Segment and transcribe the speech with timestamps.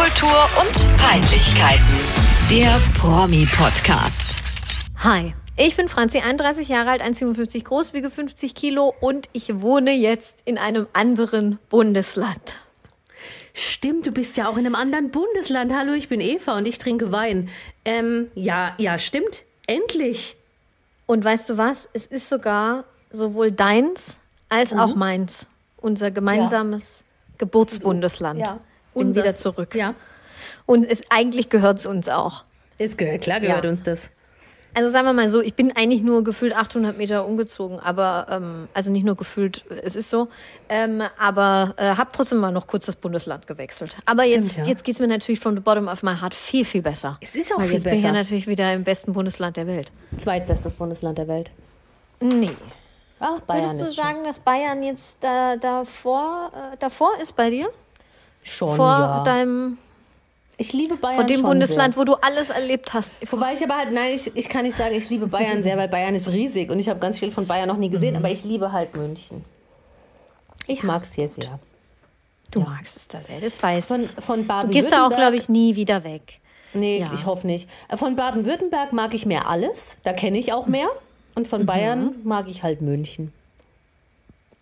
[0.00, 1.84] Popkultur und Peinlichkeiten.
[2.48, 4.42] Der Promi-Podcast.
[5.00, 9.92] Hi, ich bin Franzi, 31 Jahre alt, 1,57 groß, wiege 50 Kilo und ich wohne
[9.92, 12.54] jetzt in einem anderen Bundesland.
[13.52, 15.70] Stimmt, du bist ja auch in einem anderen Bundesland.
[15.74, 17.50] Hallo, ich bin Eva und ich trinke Wein.
[17.84, 19.42] Ähm, ja, ja, stimmt.
[19.66, 20.34] Endlich.
[21.04, 21.90] Und weißt du was?
[21.92, 24.16] Es ist sogar sowohl deins
[24.48, 25.46] als auch meins.
[25.76, 27.04] Unser gemeinsames
[27.36, 28.40] Geburtsbundesland.
[28.40, 28.60] Ja.
[28.94, 29.24] Unsers.
[29.24, 29.74] wieder zurück.
[29.74, 29.94] Ja.
[30.66, 32.44] Und es, eigentlich gehört es uns auch.
[32.78, 33.70] Ist ge klar gehört Ja.
[33.70, 34.10] uns das.
[34.72, 38.68] Also sagen wir mal so, ich bin eigentlich nur gefühlt 800 Meter umgezogen, aber ähm,
[38.72, 40.28] also nicht nur gefühlt, es ist so,
[40.68, 43.96] ähm, aber äh, habe trotzdem mal noch kurz das Bundesland gewechselt.
[44.06, 44.64] Aber jetzt, ja.
[44.66, 47.18] jetzt geht's mir natürlich from the bottom of my heart viel, viel besser.
[47.20, 48.22] Es ist auch Weil viel jetzt bin ich ja besser.
[48.22, 49.90] natürlich wieder im besten Bundesland der Welt.
[50.18, 51.50] Zweitbestes Bundesland der Welt.
[52.20, 52.50] Nee.
[53.18, 57.70] Ach, Bayern Würdest du sagen, dass Bayern jetzt da, davor, äh, davor ist bei dir?
[58.42, 59.22] Schon, Vor ja.
[59.24, 59.78] deinem,
[60.56, 62.00] ich liebe Bayern von dem Bundesland, sehr.
[62.00, 63.12] wo du alles erlebt hast.
[63.30, 65.88] Wobei ich aber halt, nein, ich, ich kann nicht sagen, ich liebe Bayern sehr, weil
[65.88, 68.44] Bayern ist riesig und ich habe ganz viel von Bayern noch nie gesehen, aber ich
[68.44, 69.44] liebe halt München.
[70.66, 71.58] Ich Ja, mag's hier sehr.
[72.50, 74.08] Du magst es da sehr, das weiß Von, ich.
[74.10, 74.72] von Du Baden-Württemberg.
[74.72, 76.40] gehst da auch, glaube ich, nie wieder weg.
[76.72, 77.10] Nee, Ja.
[77.14, 77.68] ich hoffe nicht.
[77.88, 79.96] Äh, Von Baden-Württemberg mag ich mehr alles.
[80.04, 80.86] Da kenne ich auch mehr.
[81.34, 81.50] Und Mhm.
[81.50, 83.32] von Bayern mag ich halt München.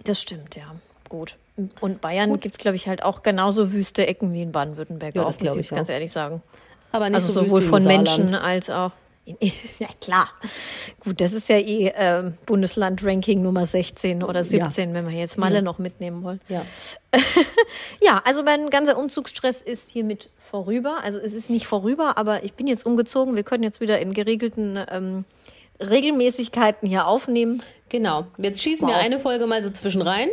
[0.05, 0.75] Das stimmt, ja.
[1.09, 1.37] Gut.
[1.81, 5.15] Und Bayern gibt es, glaube ich, halt auch genauso wüste Ecken wie in Baden-Württemberg.
[5.15, 6.43] Ja, auch, das muss ich ich ganz ehrlich sagen.
[6.93, 8.93] Aber nicht Also so sowohl von Menschen als auch.
[9.79, 10.29] Ja, klar.
[11.05, 15.61] Gut, das ist ja eh ähm, Bundesland-Ranking Nummer 16 oder 17, wenn wir jetzt Malle
[15.61, 16.41] noch mitnehmen wollen.
[16.49, 16.65] Ja.
[18.01, 21.01] Ja, also mein ganzer Umzugsstress ist hiermit vorüber.
[21.03, 23.37] Also es ist nicht vorüber, aber ich bin jetzt umgezogen.
[23.37, 25.25] Wir können jetzt wieder in geregelten ähm,
[25.79, 27.63] Regelmäßigkeiten hier aufnehmen.
[27.89, 28.27] Genau.
[28.39, 29.03] Jetzt schießen wir Wow.
[29.03, 30.29] eine Folge mal so zwischen rein.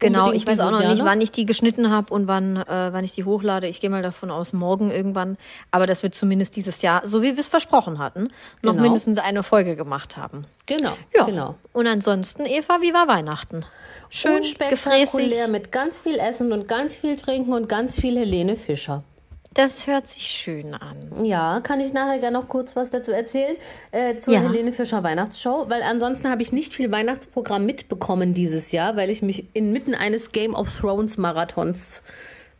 [0.00, 2.64] Genau, ich weiß auch noch Jahr nicht, wann ich die geschnitten habe und wann, äh,
[2.92, 3.68] wann ich die hochlade.
[3.68, 5.36] Ich gehe mal davon aus, morgen irgendwann.
[5.70, 8.28] Aber dass wir zumindest dieses Jahr, so wie wir es versprochen hatten,
[8.62, 8.82] noch Genau.
[8.82, 10.42] mindestens eine Folge gemacht haben.
[10.66, 10.96] Genau.
[11.14, 11.24] Ja.
[11.24, 11.54] genau.
[11.72, 13.64] Und ansonsten, Eva, wie war Weihnachten?
[14.08, 15.48] Schön Unspektakulär gefräßig.
[15.48, 19.04] mit ganz viel Essen und ganz viel Trinken und ganz viel Helene Fischer.
[19.52, 21.24] Das hört sich schön an.
[21.24, 23.56] Ja, kann ich nachher gerne noch kurz was dazu erzählen
[23.90, 24.40] äh, zur Ja.
[24.40, 29.22] Helene Fischer Weihnachtsshow, weil ansonsten habe ich nicht viel Weihnachtsprogramm mitbekommen dieses Jahr, weil ich
[29.22, 32.02] mich inmitten eines Game of Thrones Marathons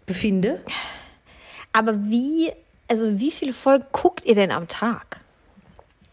[0.05, 0.61] befinde.
[1.73, 2.51] Aber wie,
[2.89, 5.21] also wie viele Folgen guckt ihr denn am Tag?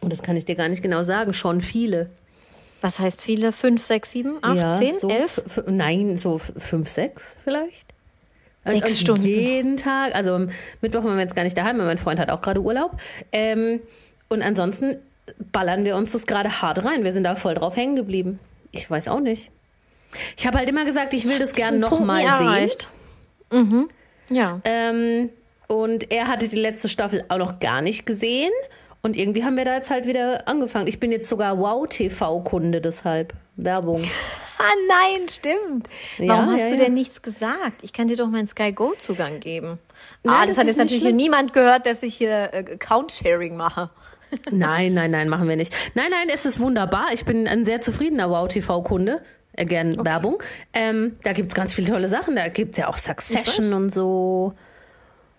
[0.02, 2.12] Und das kann ich dir gar nicht genau sagen, schon viele.
[2.82, 3.52] Was heißt viele?
[3.52, 5.42] Fünf, sechs, sieben, acht, zehn, so elf?
[5.66, 7.87] Nein, so fünf, sechs vielleicht.
[8.72, 9.24] Sechs und Stunden.
[9.24, 10.16] Jeden Tag.
[10.16, 10.50] Also am
[10.82, 12.92] Mittwoch waren wir jetzt gar nicht daheim, weil mein Freund hat auch gerade Urlaub.
[13.32, 13.80] Ähm,
[14.30, 14.98] und ansonsten
[15.52, 17.04] ballern wir uns das gerade hart rein.
[17.04, 18.40] Wir sind da voll drauf hängen geblieben.
[18.72, 19.50] Ich weiß auch nicht.
[20.38, 22.48] Ich habe halt immer gesagt, ich will das gern Einen noch Punkt mal nie sehen.
[22.48, 22.90] erreicht.
[23.52, 23.90] Mhm.
[24.30, 24.60] Ja.
[24.64, 25.30] Ähm,
[25.68, 28.52] und er hatte die letzte Staffel auch noch gar nicht gesehen.
[29.02, 30.88] Und irgendwie haben wir da jetzt halt wieder angefangen.
[30.88, 33.34] Ich bin jetzt sogar Wow-TV-Kunde deshalb.
[33.58, 34.04] Werbung.
[34.60, 35.88] Ah nein, stimmt.
[36.18, 37.84] Ja, Warum hast ja, du denn nichts gesagt?
[37.84, 39.78] Ich kann dir doch meinen Sky Go Zugang geben.
[40.24, 41.16] Nein, ah, das das, hat jetzt natürlich schlimm.
[41.16, 43.92] niemand gehört, dass ich hier äh, Account Sharing mache.
[44.52, 45.76] Nein, nein, nein, machen wir nicht.
[45.94, 47.10] Nein, nein, es ist wunderbar.
[47.14, 49.22] Ich bin ein sehr zufriedener Wow-TV-Kunde.
[49.54, 50.42] Äh, gern Werbung.
[50.74, 52.36] Ähm, da gibt's ganz viele tolle Sachen.
[52.36, 54.54] Da gibt's ja auch Succession und so.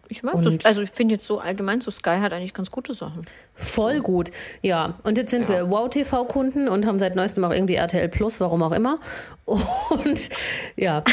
[0.08, 2.94] Ich weiß, das, also ich finde jetzt so allgemein so Sky hat eigentlich ganz gute
[2.94, 3.26] Sachen.
[3.54, 4.30] Voll gut.
[4.62, 8.62] Ja, und jetzt sind wir Wow-TV-Kunden und haben seit neuestem auch irgendwie RTL Plus, warum
[8.62, 8.98] auch immer.
[9.44, 10.28] Und
[10.76, 11.04] ja,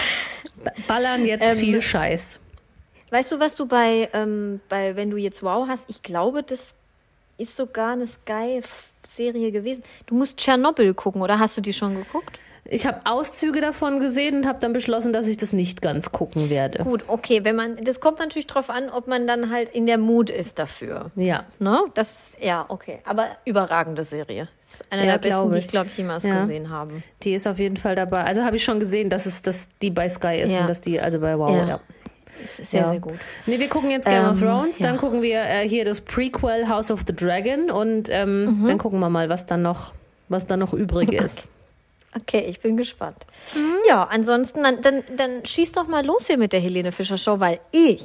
[0.88, 2.40] ballern jetzt viel Scheiß.
[3.10, 6.76] Weißt du, was du bei, ähm, bei, wenn du jetzt Wow hast, ich glaube, das
[7.38, 9.84] ist sogar eine Sky-Serie gewesen.
[10.06, 12.40] Du musst Tschernobyl gucken, oder hast du die schon geguckt?
[12.68, 16.50] Ich habe Auszüge davon gesehen und habe dann beschlossen, dass ich das nicht ganz gucken
[16.50, 16.84] werde.
[16.84, 20.00] Gut, okay, wenn man, das kommt natürlich drauf an, ob man dann halt in der
[20.00, 21.12] Mut ist dafür.
[21.16, 21.44] Ja.
[21.60, 21.80] Ne?
[21.94, 23.00] Das, ja, okay.
[23.06, 24.48] Aber überragende Serie.
[24.90, 25.66] Eine Ja, der besten, glaub die ich.
[25.66, 26.40] ich, glaube ich, jemals Ja.
[26.40, 27.04] gesehen habe.
[27.22, 28.24] Die ist auf jeden Fall dabei.
[28.24, 30.62] Also habe ich schon gesehen, dass es dass die bei Sky ist Ja.
[30.62, 31.52] und dass die also bei Wow.
[31.56, 31.68] Ja.
[31.68, 31.80] Ja.
[32.42, 32.90] Das ist sehr, ja.
[32.90, 33.14] sehr gut.
[33.46, 36.68] Nee, wir gucken jetzt Game of Ähm, Thrones, dann gucken wir äh, hier das Prequel
[36.68, 38.68] House of the Dragon und ähm, Mhm.
[38.68, 39.94] dann gucken wir mal, was dann noch,
[40.30, 41.48] was dann noch übrig ist.
[42.18, 43.18] Okay, ich bin gespannt.
[43.88, 47.40] Ja, ansonsten, dann, dann, dann schieß doch mal los hier mit der Helene Fischer Show,
[47.40, 48.04] weil ich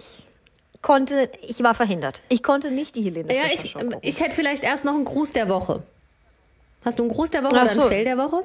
[0.82, 2.20] konnte, ich war verhindert.
[2.28, 3.98] Ich konnte nicht die Helene Ja, Fischer ich, Show gucken.
[4.02, 5.82] ich hätte vielleicht erst noch einen Gruß der Woche.
[6.84, 7.88] Hast du einen Gruß der Woche Ach oder einen so.
[7.88, 8.42] Fail der Woche?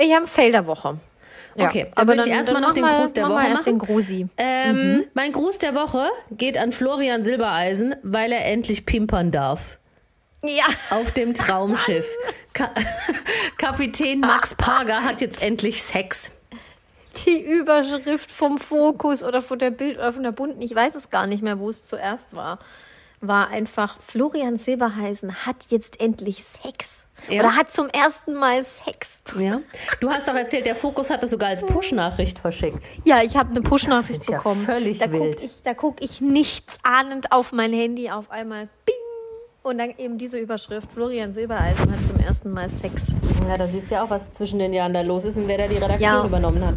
[0.00, 0.98] Ich habe Fail der Woche.
[1.56, 3.76] Ja, Okay, dann würde ich erstmal noch den mal- Gruß der Woche mal erst den
[3.76, 3.86] machen.
[3.86, 4.26] Grusi.
[4.38, 9.78] Ähm, Mein Gruß der Woche geht an Florian Silbereisen, weil er endlich pimpern darf.
[10.46, 10.64] Ja.
[10.90, 12.06] Auf dem Traumschiff.
[12.52, 12.70] Ka
[13.58, 16.30] Kapitän Max Parger hat jetzt endlich Sex.
[17.26, 21.10] die Überschrift vom Fokus oder von der Bild oder von der Bunten, ich weiß es
[21.10, 22.58] gar nicht mehr, wo es zuerst war,
[23.20, 27.06] war einfach, Florian Silberheisen hat jetzt endlich Sex.
[27.30, 27.40] Ja.
[27.40, 29.22] Oder hat zum ersten Mal Sex.
[29.38, 29.60] Ja.
[30.00, 32.80] Du hast doch erzählt, der Fokus hat das sogar als Push-Nachricht verschickt.
[33.04, 34.60] Ja, ich habe eine Push-Nachricht ist ja bekommen.
[34.60, 35.36] völlig da wild.
[35.38, 38.68] Guck ich, da gucke ich nichts ahnend auf mein Handy auf einmal.
[39.64, 40.92] Und dann eben diese Überschrift.
[40.92, 43.14] Florian Silbereisen hat zum ersten Mal Sex.
[43.48, 45.56] Ja, da siehst du ja auch, was zwischen den Jahren da los ist und wer
[45.56, 46.22] da die Redaktion Ja.
[46.26, 46.74] übernommen hat.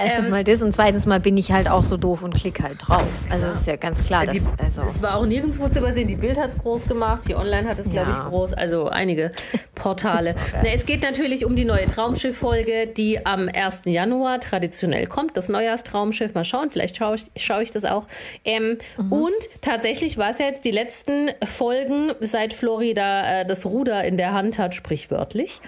[0.00, 0.30] Erstens Ähm.
[0.30, 3.02] mal das und zweitens mal bin ich halt auch so doof und klick halt drauf.
[3.28, 4.24] Also das ist ja ganz klar.
[4.24, 6.06] Dass, Die, also, Es war auch nirgendwo zu übersehen.
[6.06, 8.22] Die Bild hat es groß gemacht, die Online hat es, glaube Ja.
[8.22, 8.52] ich, groß.
[8.52, 9.32] Also einige
[9.74, 10.36] Portale.
[10.62, 13.82] Na, es geht natürlich um die neue Traumschiff-Folge, die am 1.
[13.86, 15.36] Januar traditionell kommt.
[15.36, 16.34] Das Neujahrstraumschiff.
[16.34, 18.06] Mal schauen, vielleicht schaue ich, schaue ich das auch.
[18.44, 19.12] Ähm, Mhm.
[19.12, 24.16] Und tatsächlich war es ja jetzt die letzten Folgen, seit Florida äh, das Ruder in
[24.16, 25.60] der Hand hat, sprichwörtlich,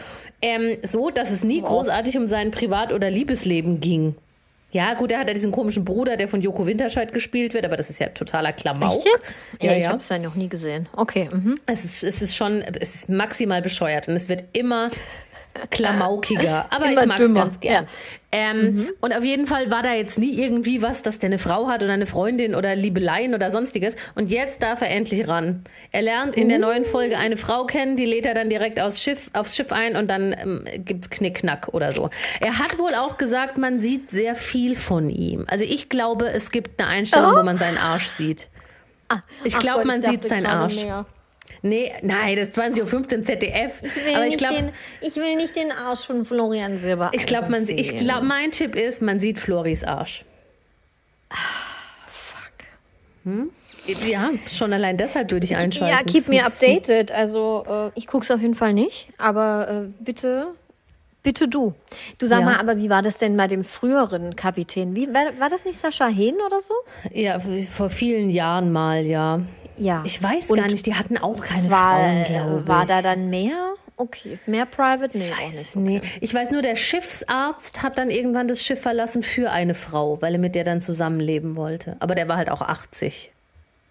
[0.42, 4.14] ähm, so, dass es nie großartig um sein Privat- oder Liebesleben ging.
[4.72, 7.76] Ja, gut, er hat ja diesen komischen Bruder, der von Joko Winterscheid gespielt wird, aber
[7.76, 8.98] das ist ja totaler Klamauk.
[8.98, 9.38] echt jetzt?
[9.60, 9.88] Ja, ich ja.
[9.88, 10.88] habe es ja noch nie gesehen.
[10.94, 11.28] Okay.
[11.32, 11.56] Mhm.
[11.66, 14.90] Es ist, es ist schon, es ist maximal bescheuert und es wird immer
[15.70, 16.66] klamaukiger.
[16.70, 17.84] Aber Immer ich mag es ganz gern.
[17.84, 17.90] ja.
[18.32, 21.66] Ähm, Und auf jeden Fall war da jetzt nie irgendwie was, dass der eine Frau
[21.66, 23.96] hat oder eine Freundin oder Liebeleien oder sonstiges.
[24.14, 25.64] Und jetzt darf er endlich ran.
[25.90, 29.02] Er lernt in der neuen Folge eine Frau kennen, die lädt er dann direkt aufs
[29.02, 32.08] Schiff, aufs Schiff ein und dann ähm, gibt's Knickknack oder so.
[32.40, 35.44] Er hat wohl auch gesagt, man sieht sehr viel von ihm.
[35.48, 38.48] Also ich glaube, es gibt eine Einstellung, wo man seinen Arsch sieht.
[39.42, 39.56] Ich Oh.
[39.56, 40.84] Ach glaube, man ich sieht seinen Arsch.
[40.84, 41.04] mehr.
[41.62, 43.82] Nee, nein, das ist 20.15 Uhr ZDF.
[43.82, 44.70] Ich will, Aber ich nicht glaube, den,
[45.00, 47.10] ich will nicht den Arsch von Florian Silber.
[47.12, 50.24] ich glaube, man, ich glaube, mein Tipp ist, man sieht Floris Arsch.
[53.24, 53.50] Hm?
[54.06, 55.94] Ja, schon allein deshalb würde ich einschalten.
[55.96, 57.12] Ja, keep me updated.
[57.12, 60.48] Also äh, ich gucke es auf jeden Fall nicht, aber äh, bitte,
[61.22, 61.74] bitte du.
[62.18, 62.44] Du sag Ja.
[62.46, 64.94] mal, aber wie war das denn bei dem früheren Kapitän?
[64.96, 66.74] Wie, war, war das nicht Sascha Hehn oder so?
[67.12, 67.40] Ja,
[67.74, 69.40] vor vielen Jahren mal, ja.
[69.80, 70.02] Ja.
[70.04, 72.68] Ich weiß Und gar nicht, die hatten auch keine war, Frauen, glaube ich.
[72.68, 73.74] war da dann mehr?
[73.96, 75.16] Okay, mehr Private?
[75.16, 75.76] Nee, auch nicht.
[75.76, 80.20] Nee, ich weiß nur, der Schiffsarzt hat dann irgendwann das Schiff verlassen für eine Frau,
[80.22, 81.96] weil er mit der dann zusammenleben wollte.
[82.00, 83.30] Aber der war halt auch 80.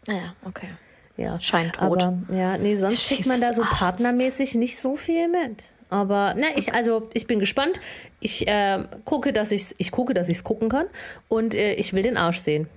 [0.07, 0.69] Ja, okay.
[1.17, 1.39] Ja.
[1.41, 2.03] Scheintot.
[2.03, 5.65] Aber, ja, nee, sonst kriegt man da so partnermäßig nicht so viel mit.
[5.89, 7.81] Aber ne, ich also ich bin gespannt.
[8.19, 10.85] Ich äh, gucke, dass ich's, ich gucke, dass ich's gucken kann
[11.27, 12.67] und äh, ich will den Arsch sehen.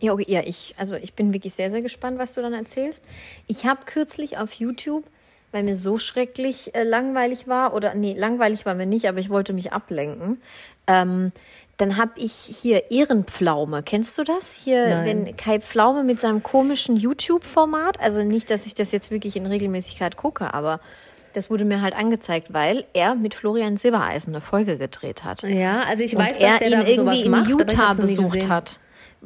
[0.00, 3.04] Ja, okay, ja, ich, also ich bin wirklich sehr, sehr gespannt, was du dann erzählst.
[3.46, 5.04] Ich habe kürzlich auf YouTube,
[5.52, 9.30] weil mir so schrecklich äh, langweilig war, oder nee, langweilig war mir nicht, aber ich
[9.30, 10.40] wollte mich ablenken.
[10.86, 11.32] Ähm,
[11.76, 13.82] dann habe ich hier Ehrenpflaume.
[13.82, 14.54] Kennst du das?
[14.54, 15.06] Hier, Nein.
[15.06, 19.46] wenn Kai Pflaume mit seinem komischen YouTube-Format, also nicht, dass ich das jetzt wirklich in
[19.46, 20.80] Regelmäßigkeit gucke, aber
[21.32, 25.84] das wurde mir halt angezeigt, weil er mit Florian Silbereisen eine Folge gedreht hat Ja,
[25.84, 28.80] also ich und weiß, er dass der ihn da irgendwie in macht, Utah besucht hat,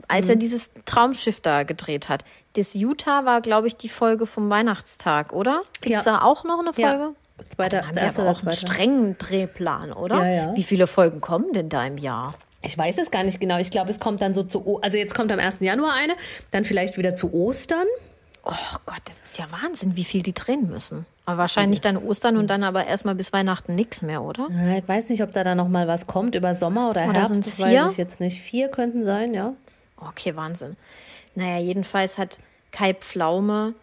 [0.09, 2.25] als er dieses Traumschiff da gedreht hat.
[2.55, 5.63] Das Utah war, glaube ich, die Folge vom Weihnachtstag, oder?
[5.81, 6.19] Gibt es Ja.
[6.19, 6.89] da auch noch eine Ja.
[6.89, 7.15] Folge?
[7.57, 10.17] Zweiter, Dann haben wir aber oder auch einen strengen Drehplan, oder?
[10.25, 10.57] Ja, ja.
[10.57, 12.35] Wie viele Folgen kommen denn da im Jahr?
[12.63, 13.59] Ich weiß es gar nicht genau.
[13.59, 15.59] Ich glaube, es kommt dann so zu, O- also jetzt kommt am 1.
[15.65, 16.15] Januar eine,
[16.53, 17.87] dann vielleicht wieder zu Ostern.
[18.45, 18.53] Oh
[18.87, 21.07] Gott, das ist ja Wahnsinn, wie viel die drehen müssen.
[21.27, 24.49] Aber wahrscheinlich dann Ostern und dann aber erstmal bis Weihnachten nichts mehr, oder?
[24.51, 27.13] Ja, Ich weiß nicht, ob da dann noch mal was kommt über Sommer oder, Oder
[27.15, 27.31] Herbst.
[27.31, 27.85] sind's das vier?
[27.85, 28.41] weiß ich jetzt nicht.
[28.43, 29.55] Vier könnten sein, ja.
[29.97, 30.77] Okay, Wahnsinn.
[31.35, 32.39] Naja, jedenfalls hat
[32.71, 33.75] Kai Pflaume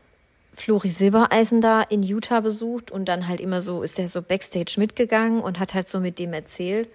[0.54, 4.76] Flori Silbereisen da in Utah besucht und dann halt immer so, ist der so backstage
[4.78, 6.90] mitgegangen und hat halt so mit dem erzählt.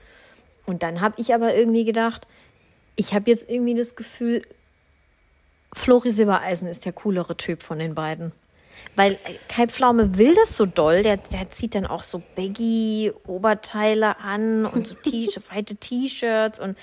[0.66, 2.26] Und dann habe ich aber irgendwie gedacht,
[2.96, 4.42] ich habe jetzt irgendwie das Gefühl,
[5.72, 8.32] Flori Silbereisen ist der coolere Typ von den beiden.
[8.94, 14.18] Weil äh, Kai Pflaume will das so doll, der, der zieht dann auch so Baggy-Oberteile
[14.18, 16.76] an und so T weite T-Shirts und,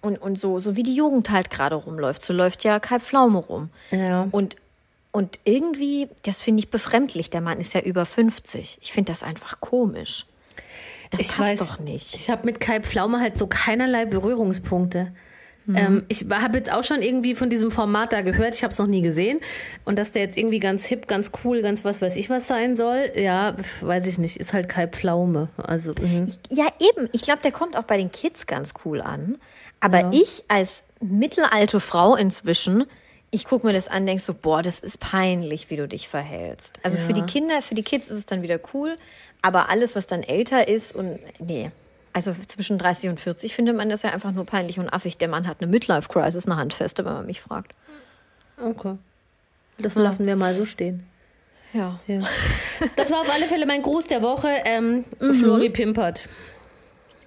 [0.00, 2.22] und, und so, so wie die Jugend halt gerade rumläuft.
[2.22, 3.70] So läuft ja Kai Pflaume rum.
[3.90, 4.28] Ja.
[4.30, 4.56] Und,
[5.12, 8.78] und irgendwie, das finde ich befremdlich, der Mann ist ja über 50.
[8.80, 10.26] Ich finde das einfach komisch.
[11.10, 12.14] Das ich passt weiß doch nicht.
[12.14, 15.12] Ich habe mit Kai Pflaume halt so keinerlei Berührungspunkte.
[15.68, 15.76] Mhm.
[15.76, 18.78] Ähm, ich habe jetzt auch schon irgendwie von diesem Format da gehört, ich habe es
[18.78, 19.38] noch nie gesehen.
[19.84, 22.76] Und dass der jetzt irgendwie ganz hip, ganz cool, ganz was weiß ich was sein
[22.76, 25.50] soll, ja, weiß ich nicht, ist halt Kai Pflaume.
[25.58, 26.26] Also, mhm.
[26.50, 27.10] Ja, eben.
[27.12, 29.36] Ich glaube, der kommt auch bei den Kids ganz cool an.
[29.80, 32.86] Aber ich als mittelalte Frau inzwischen,
[33.30, 36.80] ich gucke mir das an, denk so, boah, das ist peinlich, wie du dich verhältst.
[36.82, 38.96] Also für die Kinder, für die Kids ist es dann wieder cool.
[39.42, 41.70] Aber alles, was dann älter ist und nee.
[42.26, 45.18] Also zwischen 30 und 40 findet man das ja einfach nur peinlich und affig.
[45.18, 47.74] Der Mann hat eine Midlife-Crisis, eine Handfeste, wenn man mich fragt.
[48.60, 48.96] okay.
[49.80, 51.06] Das lassen wir mal so stehen.
[51.72, 52.00] Ja.
[52.08, 52.22] Ja.
[52.96, 54.48] Das war auf alle Fälle mein Gruß der Woche.
[54.64, 56.28] Ähm, Flori pimpert.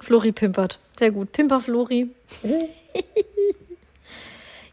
[0.01, 0.79] Flori pimpert.
[0.99, 1.31] Sehr gut.
[1.31, 2.09] Pimper Flori.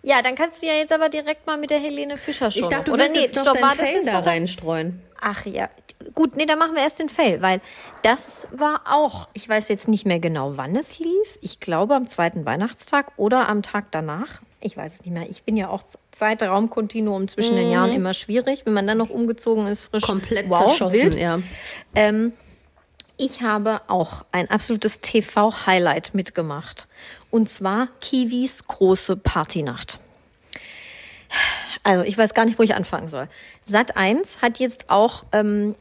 [0.03, 2.63] ja, dann kannst du ja jetzt aber direkt mal mit der Helene Fischer schon.
[2.63, 4.23] Ich dachte, du Oder nee, jetzt noch stopp, dein war das Fail ist da doch
[4.23, 5.03] dein- reinstreuen.
[5.21, 5.69] Ach ja.
[6.15, 7.61] Gut, nee, dann machen wir erst den Fail, weil
[8.03, 11.39] das war auch, ich weiß jetzt nicht mehr genau, wann es lief.
[11.41, 14.41] Ich glaube am zweiten Weihnachtstag oder am Tag danach.
[14.61, 15.29] Ich weiß es nicht mehr.
[15.29, 19.11] Ich bin ja auch zweite Raumkontinuum zwischen den Jahren immer schwierig, wenn man dann noch
[19.11, 20.05] umgezogen ist, frisch.
[20.05, 21.15] Komplett wow, zerschossen, wild.
[21.15, 21.41] ja.
[21.95, 22.33] Ähm,
[23.17, 26.89] ich habe auch ein absolutes TV-Highlight mitgemacht.
[27.31, 29.99] Und zwar Kiwis große Partynacht.
[31.83, 33.29] Also ich weiß gar nicht, wo ich anfangen soll.
[33.63, 35.75] Sat 1 hat jetzt auch ähm,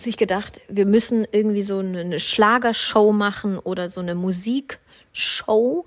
[0.00, 5.84] sich gedacht, wir müssen irgendwie so eine, Schlagershow machen oder so eine Musikshow,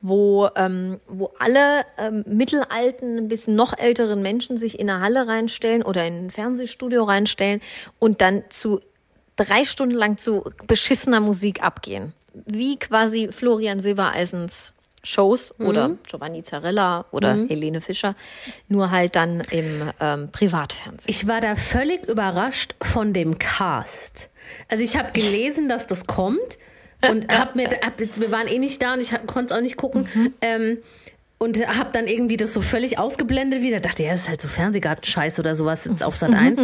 [0.00, 5.82] wo, ähm, wo alle ähm, mittelalten bis noch älteren Menschen sich in eine Halle reinstellen
[5.82, 7.60] oder in ein Fernsehstudio reinstellen
[7.98, 8.80] und dann zu
[9.36, 12.12] drei Stunden lang zu beschissener Musik abgehen.
[12.32, 18.14] Wie quasi Florian Silbereisens Shows oder Giovanni Zarella oder Helene Fischer,
[18.68, 21.08] nur halt dann im ähm, Privatfernsehen.
[21.08, 24.28] Ich war da völlig überrascht von dem Cast.
[24.68, 26.58] Also ich habe gelesen, dass das kommt
[27.08, 29.76] und hab mir, hab, wir waren eh nicht da und ich konnte es auch nicht
[29.76, 30.08] gucken.
[30.40, 30.78] Ähm,
[31.40, 33.78] und habe dann irgendwie das so völlig ausgeblendet wieder.
[33.78, 36.60] Dachte, ja, das ist halt so Fernsehgarten-Scheiß oder sowas jetzt auf Sat 1.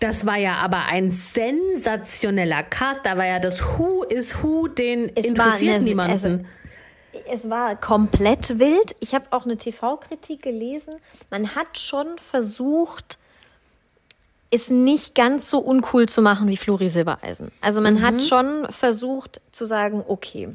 [0.00, 3.06] Das war ja aber ein sensationeller Cast.
[3.06, 6.12] Da war ja das Who is Who, den Es interessiert eine- niemanden.
[6.12, 6.40] also-
[7.30, 8.96] Es war komplett wild.
[9.00, 10.94] Ich habe auch eine TV-Kritik gelesen.
[11.30, 13.18] Man hat schon versucht,
[14.50, 17.52] es nicht ganz so uncool zu machen wie Flori Silbereisen.
[17.60, 20.48] Also man hat schon versucht zu sagen, okay,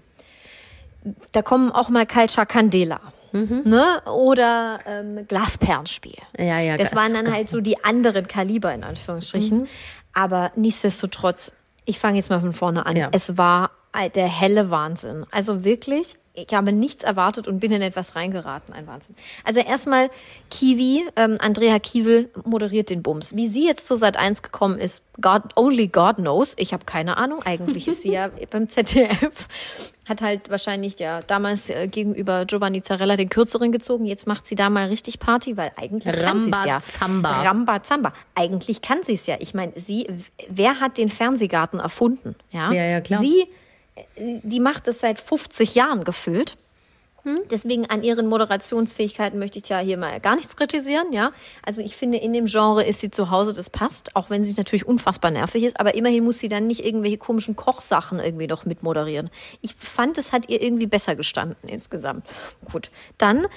[1.32, 3.00] da kommen auch mal Calcia Candela.
[3.34, 4.02] Ne?
[4.06, 6.18] Oder ähm, Glasperlenspiel.
[6.38, 9.62] Ja, ja, Das waren dann halt so die anderen Kaliber in Anführungsstrichen.
[9.62, 9.68] Mhm.
[10.14, 11.52] Aber nichtsdestotrotz,
[11.86, 12.96] ich fange jetzt mal von vorne an.
[12.96, 13.10] Ja.
[13.12, 13.72] Es war
[14.16, 15.26] der helle Wahnsinn.
[15.32, 18.74] Also wirklich, ich habe nichts erwartet und bin in etwas reingeraten.
[18.74, 19.16] Ein Wahnsinn.
[19.44, 20.10] Also erstmal
[20.50, 23.36] Kiwi, ähm, Andrea Kiewel moderiert den Bums.
[23.36, 26.56] Wie sie jetzt zu Sat 1 gekommen ist, God, only God knows.
[26.58, 27.44] Ich habe keine Ahnung.
[27.44, 29.48] Eigentlich ist sie ja beim ZDF.
[30.06, 34.06] Hat halt wahrscheinlich ja damals äh, gegenüber Giovanni Zarella den kürzeren gezogen.
[34.06, 36.78] Jetzt macht sie da mal richtig Party, weil eigentlich kann sie es ja.
[36.78, 37.42] Rambazamba.
[37.44, 38.14] Rambazamba.
[38.34, 39.36] Eigentlich kann sie es ja.
[39.40, 40.08] Ich meine, sie,
[40.50, 42.36] wer hat den Fernsehgarten erfunden?
[42.50, 43.20] Ja, Ja, ja, klar.
[43.20, 43.48] Sie,
[44.18, 46.58] die macht es seit 50 Jahren gefühlt.
[47.50, 51.32] Deswegen an ihren Moderationsfähigkeiten möchte ich ja hier mal gar nichts kritisieren, ja.
[51.66, 54.54] Also ich finde, in dem Genre ist sie zu Hause, das passt, auch wenn sie
[54.58, 58.66] natürlich unfassbar nervig ist, aber immerhin muss sie dann nicht irgendwelche komischen Kochsachen irgendwie noch
[58.66, 59.30] mitmoderieren.
[59.62, 62.26] Ich fand, es hat ihr irgendwie besser gestanden insgesamt.
[62.70, 63.48] Gut, dann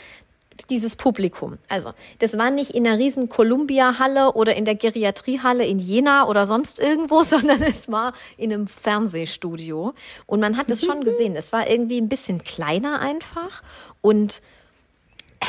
[0.70, 1.58] dieses Publikum.
[1.68, 6.46] Also, das war nicht in einer riesen Columbia-Halle oder in der Geriatriehalle in Jena oder
[6.46, 9.94] sonst irgendwo, sondern es war in einem Fernsehstudio.
[10.26, 11.36] Und man hat es schon gesehen.
[11.36, 13.62] Es war irgendwie ein bisschen kleiner einfach.
[14.00, 14.42] Und
[15.40, 15.46] äh,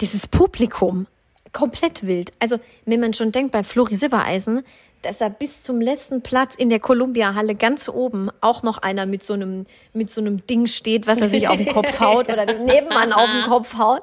[0.00, 1.06] dieses Publikum,
[1.52, 2.32] komplett wild.
[2.38, 4.64] Also, wenn man schon denkt, bei Flori Silbereisen,
[5.02, 9.22] dass da bis zum letzten Platz in der Columbia-Halle ganz oben auch noch einer mit
[9.22, 12.46] so einem, mit so einem Ding steht, was er sich auf den Kopf haut oder
[12.46, 14.02] dem Nebenmann auf den Kopf haut.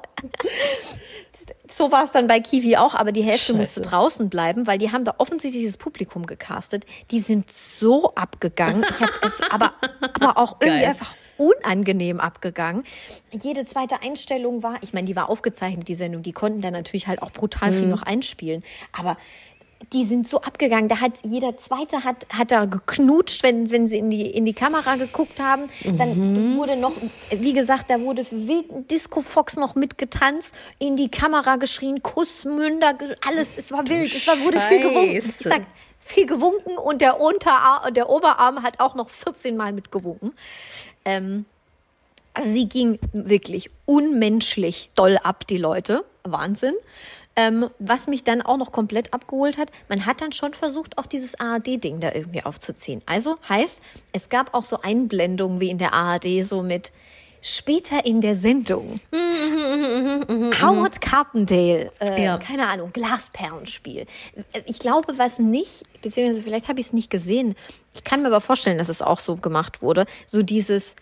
[1.70, 3.58] So war es dann bei Kiwi auch, aber die Hälfte Scheiße.
[3.58, 6.86] musste draußen bleiben, weil die haben da offensichtlich dieses Publikum gecastet.
[7.10, 8.84] Die sind so abgegangen.
[8.88, 9.74] Ich hab es aber,
[10.14, 10.88] aber auch irgendwie Geil.
[10.90, 12.84] einfach unangenehm abgegangen.
[13.30, 17.06] Jede zweite Einstellung war, ich meine, die war aufgezeichnet, die Sendung, die konnten da natürlich
[17.08, 18.64] halt auch brutal viel noch einspielen.
[18.92, 19.18] Aber
[19.92, 20.88] die sind so abgegangen.
[20.88, 24.52] Da hat jeder zweite hat, hat da geknutscht, wenn, wenn sie in die, in die
[24.52, 25.68] Kamera geguckt haben.
[25.84, 26.92] Dann das wurde noch,
[27.30, 32.94] wie gesagt, da wurde für wilden Disco Fox noch mitgetanzt, in die Kamera geschrien, Kussmünder,
[33.26, 35.16] alles, es war wild, es war, wurde viel gewunken.
[35.16, 35.48] Ich Scheiße.
[35.48, 35.62] sag,
[36.00, 40.32] viel gewunken und der Unterarm, der Oberarm hat auch noch 14 Mal mitgewunken.
[41.04, 41.44] Ähm,
[42.32, 46.04] also sie ging wirklich unmenschlich doll ab, die Leute.
[46.22, 46.74] Wahnsinn.
[47.36, 51.04] Ähm, was mich dann auch noch komplett abgeholt hat, man hat dann schon versucht, auch
[51.06, 53.02] dieses ARD-Ding da irgendwie aufzuziehen.
[53.04, 56.92] Also heißt, es gab auch so Einblendungen wie in der ARD, so mit
[57.42, 58.94] später in der Sendung.
[60.62, 62.38] Howard Carpendale, äh, Ja.
[62.38, 64.06] keine Ahnung, Glasperlenspiel.
[64.64, 67.54] Ich glaube, was nicht, beziehungsweise vielleicht habe ich es nicht gesehen.
[67.94, 70.06] Ich kann mir aber vorstellen, dass es auch so gemacht wurde.
[70.26, 70.96] So dieses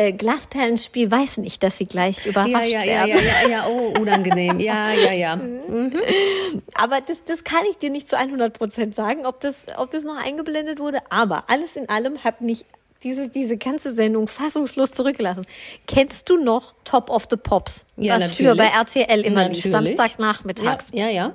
[0.00, 3.22] äh, Glasperlenspiel weiß nicht, dass sie gleich Ja, überrascht ja, ja, werden.
[3.24, 4.58] ja, ja, ja, oh, unangenehm.
[4.58, 5.34] Ja, ja, ja.
[6.74, 10.04] Aber das, das kann ich dir nicht zu 100 Prozent sagen, ob das, ob das
[10.04, 11.00] noch eingeblendet wurde.
[11.10, 12.64] Aber alles in allem hat mich
[13.02, 15.46] diese, diese ganze Sendung fassungslos zurückgelassen.
[15.86, 17.86] Kennst du noch Top of the Pops?
[17.96, 19.08] Ja, was früher bei natürlich.
[19.08, 19.96] RTL immer lief, Natürlich.
[19.96, 20.88] Samstagnachmittags.
[20.92, 21.34] Ja, ja, ja.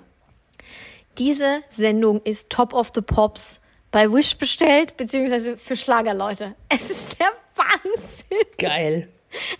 [1.18, 6.56] Diese Sendung ist Top of the Pops bei Wish bestellt, beziehungsweise für Schlagerleute.
[6.70, 8.38] Es ist der Wahnsinn.
[8.58, 9.08] Geil.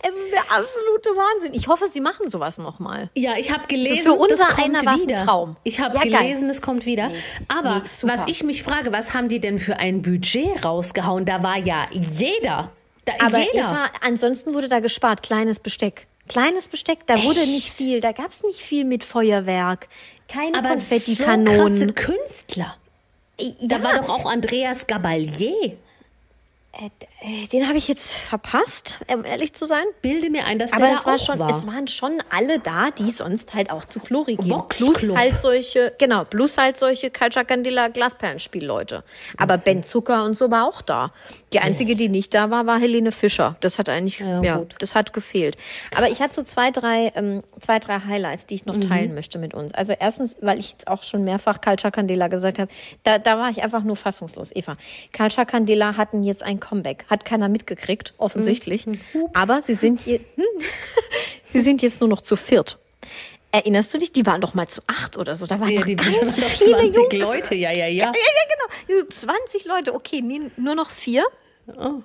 [0.02, 1.52] Es ist der absolute Wahnsinn.
[1.54, 3.10] Ich hoffe, sie machen sowas nochmal.
[3.14, 5.24] Ja, ich habe gelesen, für unser das kommt einer war's ein wieder.
[5.24, 5.56] Traum.
[5.64, 6.12] Ich habe Ja, geil.
[6.28, 7.10] gelesen, es kommt wieder.
[7.48, 11.26] Aber Nee, was ich mich frage, was haben die denn für ein Budget rausgehauen?
[11.26, 12.70] Da war ja jeder.
[13.04, 13.52] Da, Aber jeder.
[13.68, 15.22] Eva, ansonsten wurde da gespart.
[15.22, 16.06] Kleines Besteck.
[16.28, 18.00] Kleines Besteck, da wurde nicht viel.
[18.00, 19.88] Da gab es nicht viel mit Feuerwerk.
[20.28, 21.94] Keine aber so krasse Konfettikanonen.
[21.94, 22.76] Künstler.
[23.38, 25.76] ja, Da war doch auch Andreas Gabalier.
[26.78, 29.84] Äh, den habe ich jetzt verpasst, um ehrlich zu sein.
[30.02, 31.50] Bilde mir ein, dass Aber der es da war auch schon, war.
[31.50, 34.50] es waren schon alle da, die sonst halt auch zu Flori gehen.
[34.50, 35.16] Vox Plus Club.
[35.16, 39.04] halt solche, genau, plus halt solche Kalcha Candela Glasperlenspielleute.
[39.38, 41.12] Aber Ben Zucker und so war auch da.
[41.52, 43.56] Die einzige, die nicht da war, war Helene Fischer.
[43.60, 45.56] Das hat eigentlich, Ja, ja, das hat gefehlt.
[45.96, 49.38] Aber ich hatte so zwei, drei, ähm, zwei, drei Highlights, die ich noch teilen möchte
[49.38, 49.72] mit uns.
[49.72, 52.70] Also erstens, weil ich jetzt auch schon mehrfach Kalcha Candela gesagt habe,
[53.02, 54.76] da, da war ich einfach nur fassungslos, Eva.
[55.12, 57.04] Kalcha Candela hatten jetzt ein Comeback.
[57.08, 58.86] Hat keiner mitgekriegt, offensichtlich.
[59.34, 60.44] Aber sie sind, je, hm,
[61.46, 62.78] sie sind jetzt nur noch zu viert.
[63.52, 64.12] Erinnerst du dich?
[64.12, 65.46] Die waren doch mal zu acht oder so.
[65.46, 67.14] Da waren ja, noch die ganz viele 20 Jungs.
[67.14, 68.06] Leute, ja, ja, ja.
[68.06, 69.00] Ja, ja, genau.
[69.00, 69.94] So 20 Leute.
[69.94, 71.24] Okay, nee, nur noch vier.
[71.68, 72.02] Oh.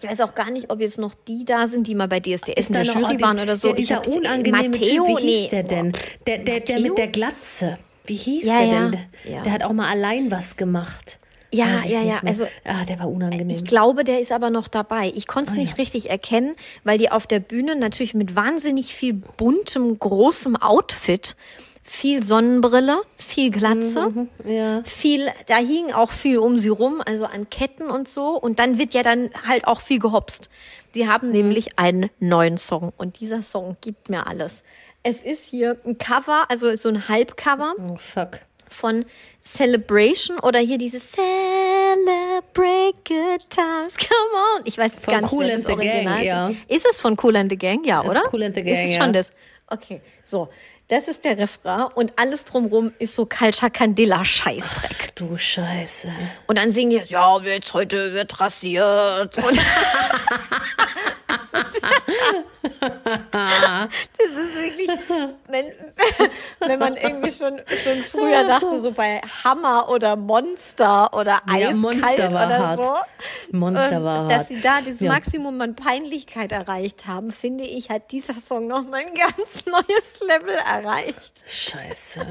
[0.00, 2.68] Ich weiß auch gar nicht, ob jetzt noch die da sind, die mal bei DSDS
[2.68, 3.68] in da der Jury waren oder so.
[3.68, 5.48] Ja, dieser unangenehme Matteo, Typ, wie hieß nee.
[5.48, 5.92] der denn?
[6.26, 6.88] Der, der, der Matteo?
[6.88, 7.78] mit der Glatze.
[8.06, 9.00] Wie hieß Ja, der ja, denn?
[9.24, 9.42] ja.
[9.42, 11.18] Der hat auch mal allein was gemacht.
[11.50, 13.48] Ja, ja, ja, also- ah, der war unangenehm.
[13.48, 15.10] Ich glaube, der ist aber noch dabei.
[15.14, 15.76] Ich konnte es Ah, nicht ja.
[15.76, 21.36] richtig erkennen, weil die auf der Bühne natürlich mit wahnsinnig viel buntem, großem Outfit,
[21.82, 24.82] viel Sonnenbrille, viel Glatze, Mhm, ja.
[24.84, 28.38] viel, da hing auch viel um sie rum, also an Ketten und so.
[28.38, 30.50] Und dann wird ja dann halt auch viel gehopst.
[30.94, 31.08] Die Mhm.
[31.08, 34.62] haben nämlich einen neuen Song und dieser Song gibt mir alles.
[35.02, 38.40] Es ist hier ein Cover, also so ein Halbcover oh, fuck.
[38.70, 39.04] Von
[39.44, 44.62] Celebration oder hier dieses Celebrate Good Times, come on.
[44.64, 46.24] Ich weiß es Von gar nicht and das the Gang, Original.
[46.24, 46.50] ja.
[46.68, 47.84] Ist es von Cool and the Gang?
[47.84, 48.24] Ja, Das oder?
[48.24, 49.02] ist Kool and the Ist Gang, es ja.
[49.02, 49.32] schon das?
[49.68, 50.48] Okay, so.
[50.90, 55.14] Das ist der Refrain und alles drumrum ist so Culture Candela Scheißdreck.
[55.16, 56.10] Du Scheiße.
[56.46, 59.36] Und dann singen die, ja, jetzt heute wird rasiert.
[64.18, 64.88] Das ist wirklich,
[65.48, 65.66] wenn,
[66.60, 71.76] wenn man irgendwie schon, schon früher dachte, so bei Hammer oder Monster oder Ja, Eiskalt
[71.76, 72.84] Monster war oder hart.
[72.84, 73.56] so.
[73.56, 74.48] Monster ähm, war dass hart.
[74.48, 75.12] sie da dieses Ja.
[75.12, 80.54] Maximum an Peinlichkeit erreicht haben, finde ich, hat dieser Song nochmal ein ganz neues Level
[80.54, 81.42] erreicht.
[81.46, 82.26] Scheiße.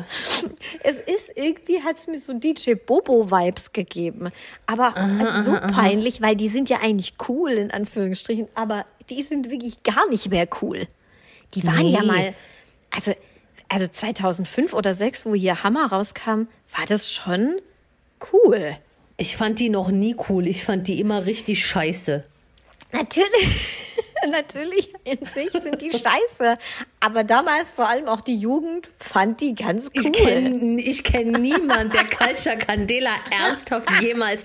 [0.83, 4.31] Es ist irgendwie, hat es mir so DJ Bobo-Vibes gegeben.
[4.65, 9.49] Aber also so peinlich, weil die sind ja eigentlich cool, in Anführungsstrichen, aber die sind
[9.49, 10.87] wirklich gar nicht mehr cool.
[11.53, 11.91] Die waren Nee.
[11.93, 12.33] ja mal,
[12.91, 13.13] also,
[13.69, 17.59] also 2005 oder 2006, wo hier Hammer rauskam, war das schon
[18.33, 18.77] cool.
[19.17, 20.47] Ich fand die noch nie cool.
[20.47, 22.23] Ich fand die immer richtig scheiße.
[22.91, 23.77] Natürlich,
[24.31, 26.57] natürlich in sich sind die scheiße.
[26.99, 30.05] Aber damals vor allem auch die Jugend fand die ganz cool.
[30.05, 34.43] Ich kenne ich kenn niemanden, der Culture Candela ernsthaft jemals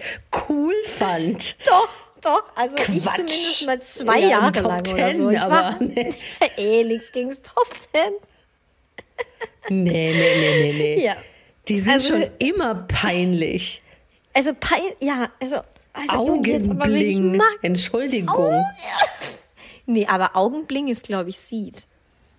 [0.49, 1.57] cool fand.
[1.67, 1.89] Doch,
[2.23, 2.43] doch.
[2.57, 3.17] Also ich Quatsch.
[3.17, 5.31] zumindest mal zwei Ja, Jahre Top lang oder Ten, so.
[5.31, 6.15] Ich aber war nee.
[6.57, 8.13] eh nichts gegens Top Ten.
[9.69, 11.05] Nee, nee, nee, nee, nee.
[11.05, 11.17] Ja.
[11.69, 13.81] Die sind Also- schon immer peinlich.
[14.35, 15.67] Also pein, ja, also, also
[16.03, 17.41] jetzt Augenbling.
[17.61, 18.37] Entschuldigung.
[18.37, 19.07] Oh, ja.
[19.87, 21.87] Nee, aber Augenbling ist, glaube ich, Seed.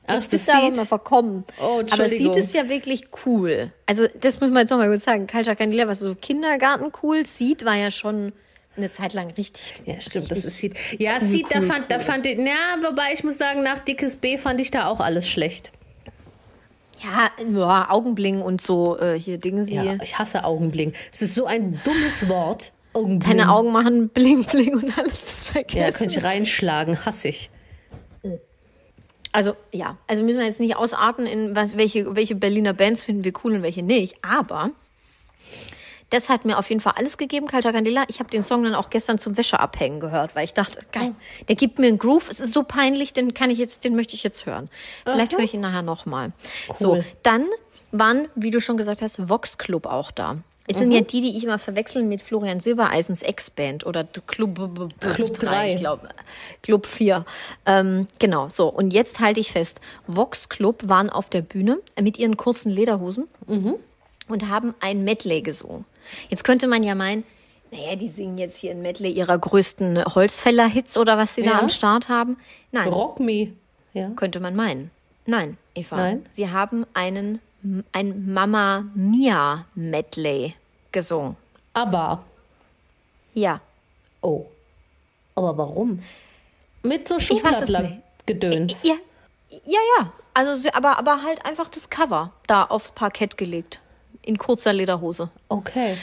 [0.07, 1.45] Ach, Jetzt bist das du aber mal verkommen.
[1.61, 3.71] Oh, aber Seed ist ja wirklich cool.
[3.85, 5.27] Also, das muss man jetzt nochmal kurz sagen.
[5.27, 7.23] Culture Candela war so Kindergarten cool.
[7.25, 8.33] Seed war ja schon
[8.75, 9.73] eine Zeit lang richtig.
[9.85, 10.73] Ja, stimmt, das richtig ist Seed.
[10.99, 12.01] Ja, Seed, da cool, fand, da cool.
[12.01, 15.29] fand ich, na, wobei ich muss sagen, nach Dickes B fand ich da auch alles
[15.29, 15.71] schlecht.
[17.03, 19.75] Ja, ja, Augenbling und so, äh, hier Dinge sie.
[19.75, 20.93] Ja, ich hasse Augenbling.
[21.11, 22.71] Es ist so ein dummes Wort.
[22.93, 23.37] Augenbling.
[23.37, 25.77] Deine Augen machen bling bling und alles ist vergessen.
[25.77, 27.49] Ja, könnte ich reinschlagen, hasse ich.
[29.33, 33.23] Also ja, also müssen wir jetzt nicht ausarten in was, welche, welche Berliner Bands finden
[33.23, 34.15] wir cool und welche nicht.
[34.23, 34.69] Aber
[36.13, 38.03] das hat mir auf jeden Fall alles gegeben, Culture Candela.
[38.07, 41.13] Ich habe den Song dann auch gestern zum Wäscheabhängen gehört, weil ich dachte, geil,
[41.47, 42.29] der gibt mir einen Groove.
[42.29, 44.69] Es ist so peinlich, den kann ich jetzt, den möchte ich jetzt hören.
[45.05, 46.31] Vielleicht höre ich ihn nachher nochmal.
[46.75, 47.05] So, Cool.
[47.23, 47.47] dann
[47.91, 50.37] waren, wie du schon gesagt hast, Vox Club auch da.
[50.65, 54.55] Es sind ja die, die ich immer verwechseln mit Florian Silbereisens Ex-Band oder Club,
[55.01, 55.73] Club drei.
[55.73, 56.07] ich glaube.
[56.61, 57.25] Club 4.
[57.65, 58.69] Ähm, genau, so.
[58.69, 59.81] Und jetzt halte ich fest.
[60.07, 63.27] Vox Club waren auf der Bühne mit ihren kurzen Lederhosen
[64.29, 65.83] und haben ein Medley gesungen.
[66.29, 67.23] Jetzt könnte man ja meinen,
[67.71, 71.59] naja, die singen jetzt hier ein Medley ihrer größten Holzfäller-Hits oder was sie da Ja.
[71.59, 72.37] am Start haben.
[72.71, 73.53] Nein, Rock me.
[73.93, 74.09] Ja.
[74.15, 74.91] könnte man meinen.
[75.25, 75.95] Nein, Eva.
[75.97, 76.25] Nein?
[76.33, 77.39] Sie haben einen,
[77.93, 80.53] ein Mama Mia Medley
[80.91, 81.35] gesungen.
[81.73, 82.23] Aber,
[83.33, 83.59] Ja.
[84.21, 84.45] oh.
[85.35, 86.03] Aber warum?
[86.83, 87.17] Mit so.
[87.19, 88.83] Schubladler-Gedöns.
[88.83, 88.95] Ja,
[89.49, 90.13] ja, ja.
[90.35, 93.79] Also, aber, aber halt einfach das Cover da aufs Parkett gelegt.
[94.25, 95.29] In kurzer Lederhose.
[95.49, 95.97] Okay.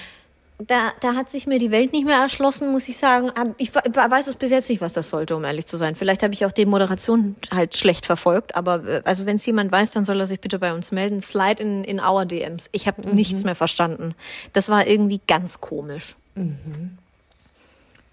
[0.62, 3.30] Da, da hat sich mir die Welt nicht mehr erschlossen, muss ich sagen.
[3.30, 5.94] Aber Ich we- weiß es bis jetzt nicht, was das sollte, um ehrlich zu sein.
[5.94, 8.54] Vielleicht habe ich auch die Moderation halt schlecht verfolgt.
[8.56, 11.22] Aber äh, also wenn es jemand weiß, dann soll er sich bitte bei uns melden.
[11.22, 12.68] Slide in, in our DMs.
[12.72, 14.14] Ich habe nichts mehr verstanden.
[14.52, 16.14] Das war irgendwie ganz komisch.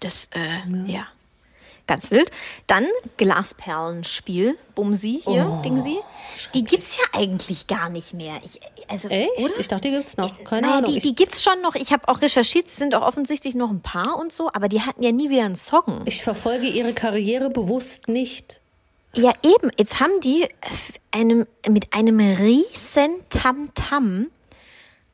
[0.00, 1.06] Das, äh, ja.
[1.88, 2.30] Ganz wild.
[2.68, 5.98] Dann Glasperlenspiel, Bumsi hier, Oh, Dingsi.
[6.54, 8.34] Die gibt's ja eigentlich gar nicht mehr.
[8.44, 9.30] Ich, also, Echt?
[9.38, 9.58] Oder?
[9.58, 10.44] Ich dachte, die gibt's noch.
[10.44, 10.92] Keine Naja, Ahnung.
[10.94, 11.74] die, die gibt's schon noch.
[11.74, 14.82] Ich habe auch recherchiert, es sind auch offensichtlich noch ein paar und so, aber die
[14.82, 16.02] hatten ja nie wieder einen Song.
[16.04, 18.60] Ich verfolge ihre Karriere bewusst nicht.
[19.14, 19.70] Ja, eben.
[19.78, 20.46] Jetzt haben die
[21.10, 24.26] einem, mit einem riesen Tamtam,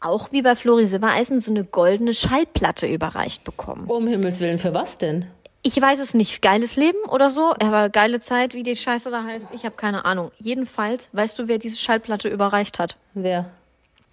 [0.00, 3.86] auch wie bei Flori Silbereisen, so eine goldene Schallplatte überreicht bekommen.
[3.86, 5.26] Um Himmels Willen, für was denn?
[5.66, 6.42] Ich weiß es nicht.
[6.42, 9.50] Geiles Leben oder so, aber geile Zeit, wie die Scheiße da heißt.
[9.54, 10.30] Ich habe keine Ahnung.
[10.38, 12.98] Jedenfalls, weißt du, wer diese Schallplatte überreicht hat?
[13.14, 13.50] Wer?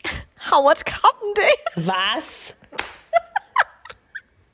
[0.52, 1.52] Howard Carpendale.
[1.76, 2.56] Was?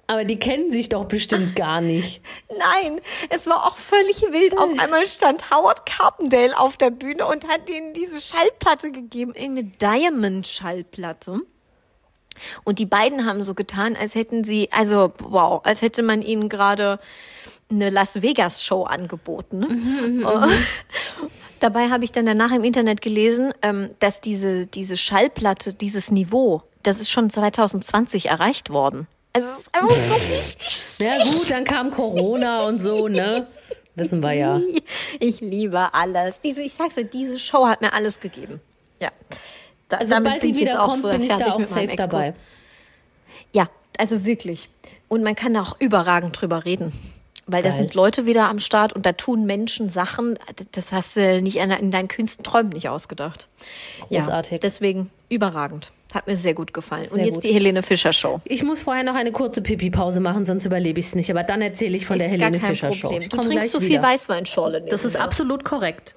[0.07, 2.21] Aber die kennen sich doch bestimmt gar nicht.
[2.49, 4.57] Nein, es war auch völlig wild.
[4.57, 9.67] Auf einmal stand Howard Carpendale auf der Bühne und hat denen diese Schallplatte gegeben, irgendeine
[9.79, 11.41] Diamond-Schallplatte.
[12.63, 16.49] Und die beiden haben so getan, als hätten sie, also wow, als hätte man ihnen
[16.49, 16.99] gerade
[17.69, 20.23] eine Las Vegas Show angeboten.
[20.25, 20.47] Oh.
[21.59, 26.61] Dabei habe ich dann danach im Internet gelesen, ähm, dass diese, diese Schallplatte, dieses Niveau,
[26.83, 29.07] das ist schon 2020 erreicht worden.
[29.33, 33.47] Also es ist einfach so richtig Ja gut, dann kam Corona und so, ne?
[33.95, 34.61] Wissen wir ja.
[35.19, 36.39] Ich liebe alles.
[36.41, 38.61] Diese, ich sag's dir, diese Show hat mir alles gegeben.
[39.01, 39.09] Ja.
[39.89, 42.33] Da, Also sobald die ich jetzt wiederkommt, bin ich da auch mit meinem safe dabei.
[43.53, 44.69] Ja, also wirklich.
[45.07, 46.91] Und man kann da auch überragend drüber reden.
[47.49, 47.77] Weil da Geil.
[47.77, 50.37] sind Leute wieder am Start und da tun Menschen Sachen,
[50.73, 53.47] das hast du nicht in in deinen kühnsten Träumen nicht ausgedacht.
[54.09, 54.51] Großartig.
[54.51, 55.93] Ja, deswegen überragend.
[56.13, 57.03] Hat mir sehr gut gefallen.
[57.03, 57.43] und Sehr jetzt gut.
[57.45, 58.41] die Helene Fischer Show.
[58.43, 61.31] Ich muss vorher noch eine kurze Pipi-Pause machen, sonst überlebe ich es nicht.
[61.31, 63.07] Aber dann erzähle ich von der Ist Helene gar kein Fischer Show.
[63.07, 63.21] Problem.
[63.21, 64.01] Ich Du trinkst so viel.
[64.01, 64.81] Weißweinschorle.
[64.89, 66.15] Das ist absolut korrekt.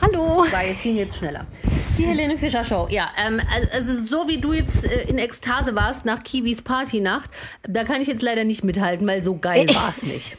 [0.00, 0.44] Hallo.
[0.50, 1.46] Weil es ging jetzt schneller.
[1.98, 3.10] Die Helene Fischer Show, ja.
[3.18, 3.40] Ähm,
[3.72, 7.30] also so wie du jetzt äh, in Ekstase warst nach Kiwis Partynacht,
[7.62, 10.36] da kann ich jetzt leider nicht mithalten, weil so geil war es nicht.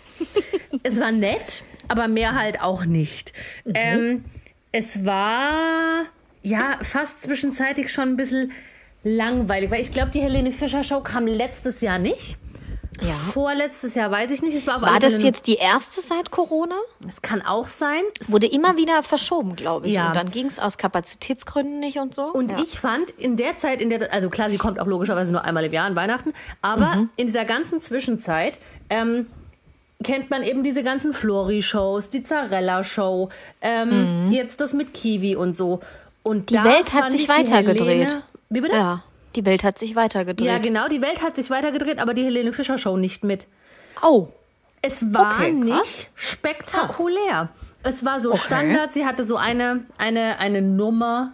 [0.81, 3.33] es war nett, aber mehr halt auch nicht.
[3.73, 4.25] Ähm,
[4.71, 6.05] es war
[6.41, 8.51] ja fast zwischenzeitlich schon ein bisschen
[9.03, 12.37] langweilig, weil ich glaube, die Helene Fischer Show kam letztes Jahr nicht.
[13.03, 13.13] Ja.
[13.13, 14.55] Vorletztes Jahr weiß ich nicht.
[14.55, 16.75] Es war, War das jetzt die erste seit Corona?
[17.07, 18.01] Es kann auch sein.
[18.19, 19.93] Es Wurde immer wieder verschoben, glaube ich.
[19.95, 20.07] Ja.
[20.07, 22.23] Und dann ging es aus Kapazitätsgründen nicht und so.
[22.25, 22.59] Und ja.
[22.59, 25.65] ich fand in der Zeit, in der, also klar, sie kommt auch logischerweise nur einmal
[25.65, 27.09] im Jahr an Weihnachten, aber Mhm.
[27.15, 29.27] in dieser ganzen Zwischenzeit ähm,
[30.03, 33.29] kennt man eben diese ganzen Flori-Shows, die Zarella-Show,
[33.61, 35.79] ähm, jetzt das mit Kiwi und so.
[36.23, 36.55] Und Mhm.
[36.57, 38.21] die Welt hat sich weitergedreht.
[38.49, 38.75] Wie bitte?
[38.75, 39.03] Ja,
[39.35, 40.47] die Welt hat sich weitergedreht.
[40.47, 43.47] Ja, genau, die Welt hat sich weitergedreht, aber die Helene Fischer Show nicht mit.
[44.01, 44.27] Oh,
[44.81, 45.79] Es war Okay, krass.
[45.79, 47.49] nicht spektakulär.
[47.83, 48.39] Es war so Okay.
[48.39, 48.93] Standard.
[48.93, 51.33] Sie hatte so eine, eine, eine Nummer,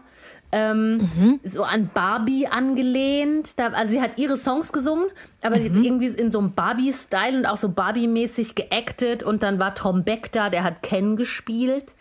[0.51, 1.39] ähm, Mhm.
[1.43, 3.59] so an Barbie angelehnt.
[3.59, 5.05] Da, also sie hat ihre Songs gesungen,
[5.43, 5.77] aber sie Mhm.
[5.77, 9.21] hat irgendwie in so einem Barbie-Style und auch so Barbie-mäßig geactet.
[9.23, 11.95] Und dann war Tom Beck da, der hat Ken gespielt.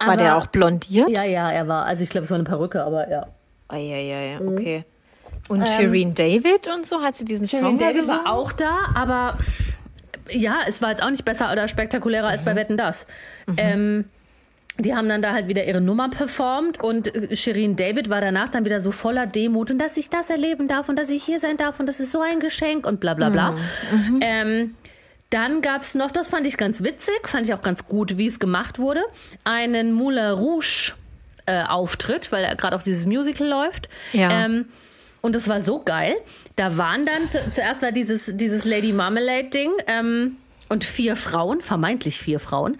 [0.00, 1.08] war Aber- der auch blondiert?
[1.08, 1.86] Ja, ja, er war.
[1.86, 3.28] Also ich glaube, es war eine Perücke, aber ja.
[3.72, 4.84] Ja, ja, okay.
[5.48, 8.24] Und Shireen David und so, hat sie diesen Shirin Song da David gesungen?
[8.24, 9.38] war auch da, aber
[10.28, 12.56] ja, es war jetzt auch nicht besser oder spektakulärer als bei Mhm.
[12.56, 13.06] Wetten das.
[13.56, 14.06] Ähm,
[14.78, 18.48] die haben dann da halt wieder ihre Nummer performt und äh, Shirin David war danach
[18.48, 21.40] dann wieder so voller Demut und dass ich das erleben darf und dass ich hier
[21.40, 23.52] sein darf und das ist so ein Geschenk und bla bla bla.
[23.52, 24.20] Mhm.
[24.20, 24.74] Ähm,
[25.30, 28.26] dann gab es noch, das fand ich ganz witzig, fand ich auch ganz gut, wie
[28.26, 29.02] es gemacht wurde,
[29.44, 30.94] einen Moulin Rouge
[31.46, 33.88] äh, Auftritt, weil gerade auch dieses Musical läuft.
[34.12, 34.44] Ja.
[34.44, 34.66] Ähm,
[35.22, 36.14] und das war so geil.
[36.56, 40.36] Da waren dann, zu- zuerst war dieses, dieses Lady Marmalade Ding ähm,
[40.68, 42.78] und vier Frauen, vermeintlich vier Frauen,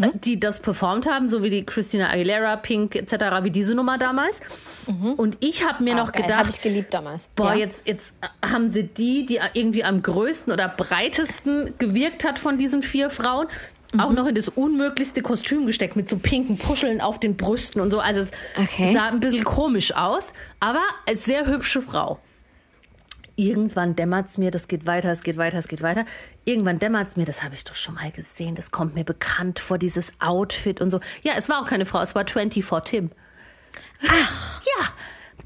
[0.00, 3.12] äh, die das performt haben, so wie die Christina Aguilera, Pink etc.,
[3.42, 4.40] wie diese Nummer damals.
[5.16, 7.28] Und ich habe mir noch Habe gedacht, ich geliebt damals.
[7.34, 7.60] Boah, ja.
[7.60, 8.12] jetzt, jetzt
[8.44, 13.46] haben sie die, die irgendwie am größten oder breitesten gewirkt hat von diesen vier Frauen,
[14.00, 14.14] auch Mhm.
[14.16, 18.00] noch in das unmöglichste Kostüm gesteckt mit so pinken Puscheln auf den Brüsten und so.
[18.00, 18.30] Also es
[18.60, 18.92] Okay.
[18.92, 22.18] sah ein bisschen komisch aus, aber eine sehr hübsche Frau.
[23.36, 26.04] Irgendwann dämmert's mir, das geht weiter, es geht weiter, es geht weiter.
[26.44, 29.76] Irgendwann dämmert's mir, das habe ich doch schon mal gesehen, das kommt mir bekannt vor,
[29.76, 31.00] dieses Outfit und so.
[31.22, 33.10] Ja, es war auch keine Frau, es war 24 Tim.
[34.08, 34.60] Ach.
[34.62, 34.88] Ja,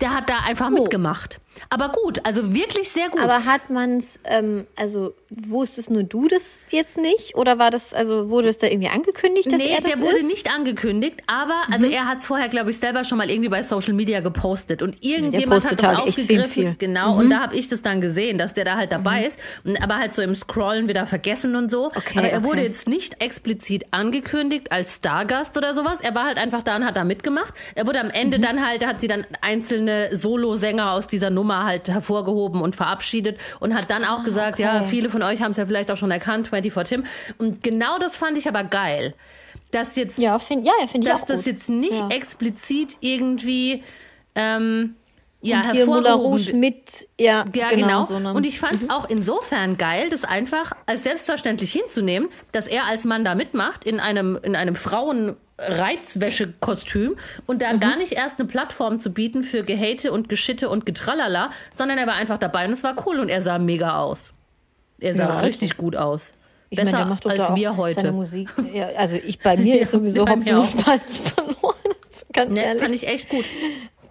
[0.03, 1.41] der hat da einfach mitgemacht.
[1.71, 3.21] Aber gut, also wirklich sehr gut.
[3.21, 7.37] Aber hat man's, ähm, also wusstest nur du das jetzt nicht?
[7.37, 10.17] Oder war das, also wurde es da irgendwie angekündigt, dass nee, er das der wurde
[10.17, 10.23] ist?
[10.23, 10.29] Mhm.
[10.29, 13.63] nicht angekündigt, aber also er hat es vorher, glaube ich, selber schon mal irgendwie bei
[13.63, 16.49] Social Media gepostet und irgendjemand hat das halt aufgegriffen.
[16.51, 16.71] viel.
[16.71, 16.79] Mhm.
[16.79, 19.81] Genau, und da habe ich das dann gesehen, dass der da halt dabei ist, und,
[19.83, 21.87] aber halt so im Scrollen wieder vergessen und so.
[21.87, 22.47] Okay, aber er okay.
[22.49, 26.01] wurde jetzt nicht explizit angekündigt als Stargast oder sowas.
[26.01, 27.55] Er war halt einfach da und hat da mitgemacht.
[27.75, 28.13] Er wurde am Mhm.
[28.15, 33.39] Ende dann halt, hat sie dann einzelne Solosänger aus dieser Nummer halt hervorgehoben und verabschiedet
[33.61, 34.89] und hat dann auch gesagt, ja, Ah, okay.
[34.89, 37.05] viele von euch haben es ja vielleicht auch schon erkannt, 24 Tim.
[37.39, 39.15] Und genau das fand ich aber geil.
[39.71, 41.47] Dass jetzt ja, find, ja, ja ich dass das gut.
[41.47, 42.09] jetzt nicht Ja.
[42.09, 43.83] explizit irgendwie
[44.35, 44.95] ähm,
[45.41, 47.87] ja, Und hier Moulin Rouge mit, ja, ja, genau.
[47.87, 48.03] genau.
[48.03, 52.87] So und ich fand es auch insofern geil, das einfach als selbstverständlich hinzunehmen, dass er
[52.87, 58.49] als Mann da mitmacht in einem, in einem Frauen-Reizwäsche-Kostüm und da gar nicht erst eine
[58.49, 62.73] Plattform zu bieten für Gehate und Geschitte und Getralala, sondern er war einfach dabei und
[62.73, 64.33] es war cool und er sah mega aus.
[64.99, 66.33] Er sah Ja, richtig gut aus.
[66.71, 68.11] ich Besser meine, als wir heute.
[68.11, 68.49] Musik.
[68.73, 71.75] Ja, also ich, bei mir ist sowieso bei Hopfen und Malz verloren.
[72.33, 72.83] Ganz Ne, ehrlich.
[72.83, 73.45] fand ich echt gut.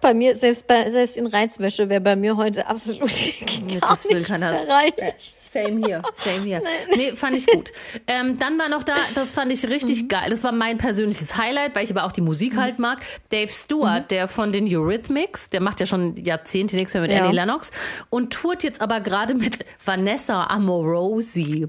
[0.00, 3.00] Bei mir, selbst, bei, selbst in Reizwäsche wäre bei mir heute absolut
[3.80, 4.50] gar das will keiner.
[4.52, 4.94] erreicht.
[5.18, 6.62] Same hier, same hier.
[6.94, 7.72] Nee, fand ich gut.
[8.06, 10.08] Ähm, dann war noch da, das fand ich richtig Mhm.
[10.08, 10.30] geil.
[10.30, 13.00] Das war mein persönliches Highlight, weil ich aber auch die Musik halt mag.
[13.30, 14.08] Dave Stewart, Mhm.
[14.08, 17.24] der von den Eurythmics, der macht ja schon Jahrzehnte nichts mehr mit Ja.
[17.24, 17.70] Annie Lennox
[18.10, 21.68] und tourt jetzt aber gerade mit Vanessa Amorosi.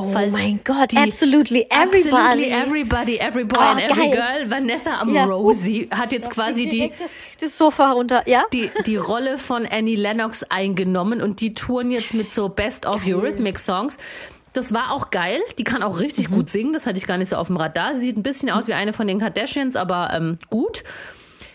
[0.00, 2.14] Oh Falls mein Gott, absolutely everybody.
[2.14, 4.38] Absolutely everybody, every boy Oh, and every geil.
[4.38, 4.48] girl.
[4.50, 8.44] Vanessa Amorosi hat jetzt quasi die, das, das Sofa runter, ja?
[8.52, 13.04] die, die Rolle von Annie Lennox eingenommen und die touren jetzt mit so Best of
[13.04, 13.96] Eurythmic Songs.
[14.52, 15.40] Das war auch geil.
[15.58, 16.72] Die kann auch richtig gut singen.
[16.72, 17.94] Das hatte ich gar nicht so auf dem Radar.
[17.94, 20.84] Sie sieht ein bisschen aus wie eine von den Kardashians, aber ähm, gut.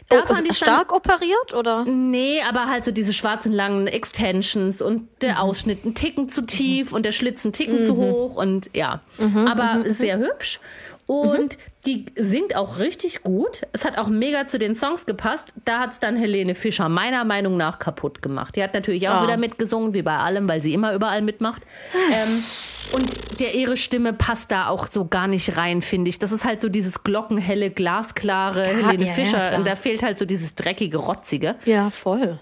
[0.09, 1.85] Da Oh, fand ich stark operiert oder?
[1.85, 6.91] Nee, aber halt so diese schwarzen langen Extensions und der Ausschnitt ein Ticken zu tief
[6.93, 9.01] und der Schlitz ein Ticken zu hoch und ja.
[9.47, 10.59] aber sehr hübsch.
[11.05, 13.63] Und die singt auch richtig gut.
[13.73, 15.53] Es hat auch mega zu den Songs gepasst.
[15.65, 18.55] Da hat es dann Helene Fischer meiner Meinung nach kaputt gemacht.
[18.55, 19.23] Die hat natürlich auch Ah.
[19.23, 21.61] wieder mitgesungen, wie bei allem, weil sie immer überall mitmacht.
[22.13, 22.43] ähm,
[22.91, 26.19] und der ihre Stimme passt da auch so gar nicht rein, finde ich.
[26.19, 29.41] Das ist halt so dieses glockenhelle, glasklare Helene ja, ja, Fischer.
[29.41, 29.57] klar.
[29.57, 31.55] und da fehlt halt so dieses dreckige, rotzige.
[31.65, 32.39] Ja, voll.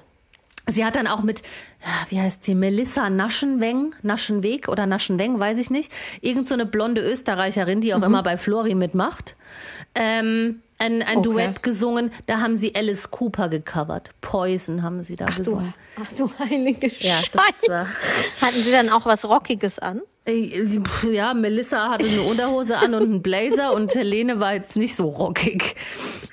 [0.67, 1.41] Sie hat dann auch mit,
[1.84, 5.91] ja, wie heißt sie, Melissa Naschenweng, Naschenweg oder Naschenweng, weiß ich nicht.
[6.21, 8.04] Irgend so eine blonde Österreicherin, die auch Mhm.
[8.06, 9.36] immer bei Flori mitmacht.
[9.95, 11.30] Ähm, ein, ein Okay.
[11.30, 14.12] Duett gesungen, da haben sie Alice Cooper gecovert.
[14.22, 15.74] Poison haben sie da Ach du, gesungen.
[16.02, 17.32] ach du heilige Ja, Scheiße.
[17.34, 17.88] das war-
[18.41, 20.02] Hatten sie dann auch was Rockiges an?
[21.12, 25.10] Ja, Melissa hatte eine Unterhose an und einen Blazer und Helene war jetzt nicht so
[25.10, 25.76] rockig.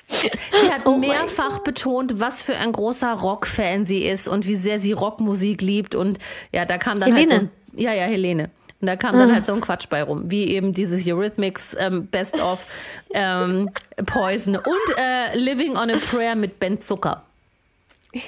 [0.08, 4.78] Sie hat Oh mehrfach betont, was für ein großer Rockfan sie ist und wie sehr
[4.80, 5.94] sie Rockmusik liebt.
[5.94, 6.18] Und
[6.52, 7.50] ja, da kam dann halt so Helene?
[7.74, 8.50] ein, Ja, ja, Helene.
[8.80, 12.06] Und da kam dann halt so ein Quatsch bei rum, wie eben dieses Eurythmics ähm,
[12.06, 12.64] Best of
[13.12, 13.70] ähm,
[14.06, 17.22] Poison und äh, Living on a Prayer mit Ben Zucker.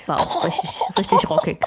[0.07, 1.59] War auch richtig, richtig rockig.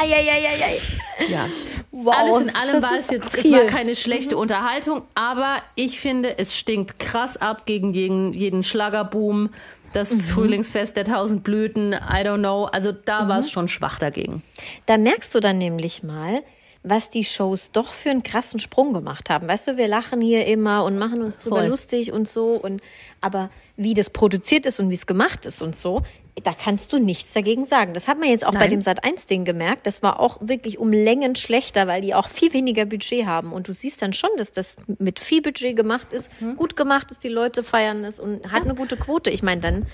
[0.00, 0.80] Eieieiei.
[1.28, 1.46] Ja.
[1.92, 2.14] Wow.
[2.16, 6.56] Alles in allem war es jetzt, es war keine schlechte Unterhaltung, aber ich finde, es
[6.56, 9.50] stinkt krass ab gegen jeden, jeden Schlagerboom.
[9.92, 10.20] Das Mhm.
[10.20, 12.66] Frühlingsfest der tausend Blüten, I don't know.
[12.66, 13.42] Also da war Mhm.
[13.44, 14.42] es schon schwach dagegen.
[14.86, 16.42] Da merkst du dann nämlich mal,
[16.82, 19.46] was die Shows doch für einen krassen Sprung gemacht haben.
[19.46, 21.66] Weißt du, wir lachen hier immer und machen uns drüber Voll.
[21.66, 22.54] lustig und so.
[22.54, 22.80] Und
[23.20, 23.50] aber
[23.82, 26.02] wie das produziert ist und wie es gemacht ist und so,
[26.44, 27.92] da kannst du nichts dagegen sagen.
[27.92, 28.70] Das hat man jetzt auch bei Nein.
[28.70, 29.86] dem Sat 1 Ding gemerkt.
[29.86, 33.52] Das war auch wirklich um Längen schlechter, weil die auch viel weniger Budget haben.
[33.52, 36.56] Und du siehst dann schon, dass das mit viel Budget gemacht ist, Hm.
[36.56, 39.28] gut gemacht ist, die Leute feiern es und hat eine gute Quote.
[39.30, 39.86] Ich meine, dann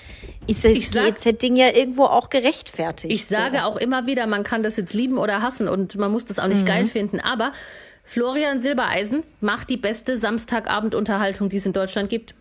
[0.47, 3.13] ist das GEZ-Ding ja irgendwo auch gerechtfertigt.
[3.13, 3.63] Ich sage so.
[3.63, 6.47] auch immer wieder, man kann das jetzt lieben oder hassen und man muss das auch
[6.47, 6.67] nicht Mhm.
[6.67, 7.51] geil finden, aber
[8.03, 12.35] Florian Silbereisen macht die beste Samstagabendunterhaltung, die es in Deutschland gibt.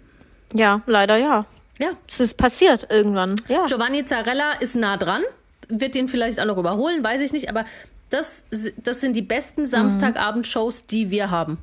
[0.54, 1.46] Ja, leider ja.
[1.78, 1.90] Ja.
[2.08, 3.34] Es ist passiert irgendwann.
[3.48, 3.66] Ja.
[3.66, 5.22] Giovanni Zarella ist nah dran,
[5.68, 7.64] wird den vielleicht auch noch überholen, weiß ich nicht, aber
[8.10, 8.44] das,
[8.78, 9.28] das sind die Mhm.
[9.28, 11.58] besten Samstagabendshows, die wir haben.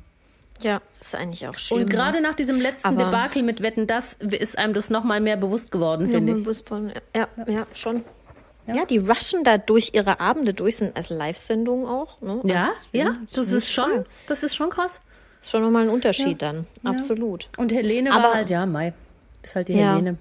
[0.60, 1.80] Ja, ist eigentlich auch schlimm.
[1.82, 5.36] Und gerade nach diesem letzten Aber- Debakel mit Wetten, das ist einem das nochmal mehr
[5.36, 6.44] bewusst geworden, finde ja, ich.
[6.44, 8.04] bewusst von, ja, ja, schon.
[8.66, 8.86] Ja.
[8.86, 12.18] die rushen da durch ihre Abende durch, sind als Live-Sendungen auch.
[12.22, 12.40] Ne?
[12.44, 15.02] Ja, Also, ja, das ist schon, das ist schon krass.
[15.44, 16.66] Ist schon nochmal ein Unterschied dann.
[16.84, 17.50] Absolut.
[17.58, 18.94] Und Helene Aber- war halt, ja, Mai.
[19.42, 19.92] Ist halt die Ja.
[19.92, 20.16] Helene.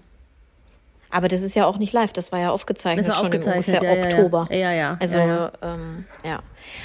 [1.09, 3.67] Aber das ist ja auch nicht live, das war ja aufgezeichnet, Das war schon aufgezeichnet,
[3.67, 4.17] im ja, ungefähr ja, ja.
[4.17, 4.47] Oktober.
[4.51, 5.51] Ja, ja, Also, ja, ja.
[5.61, 6.39] Ähm, ja.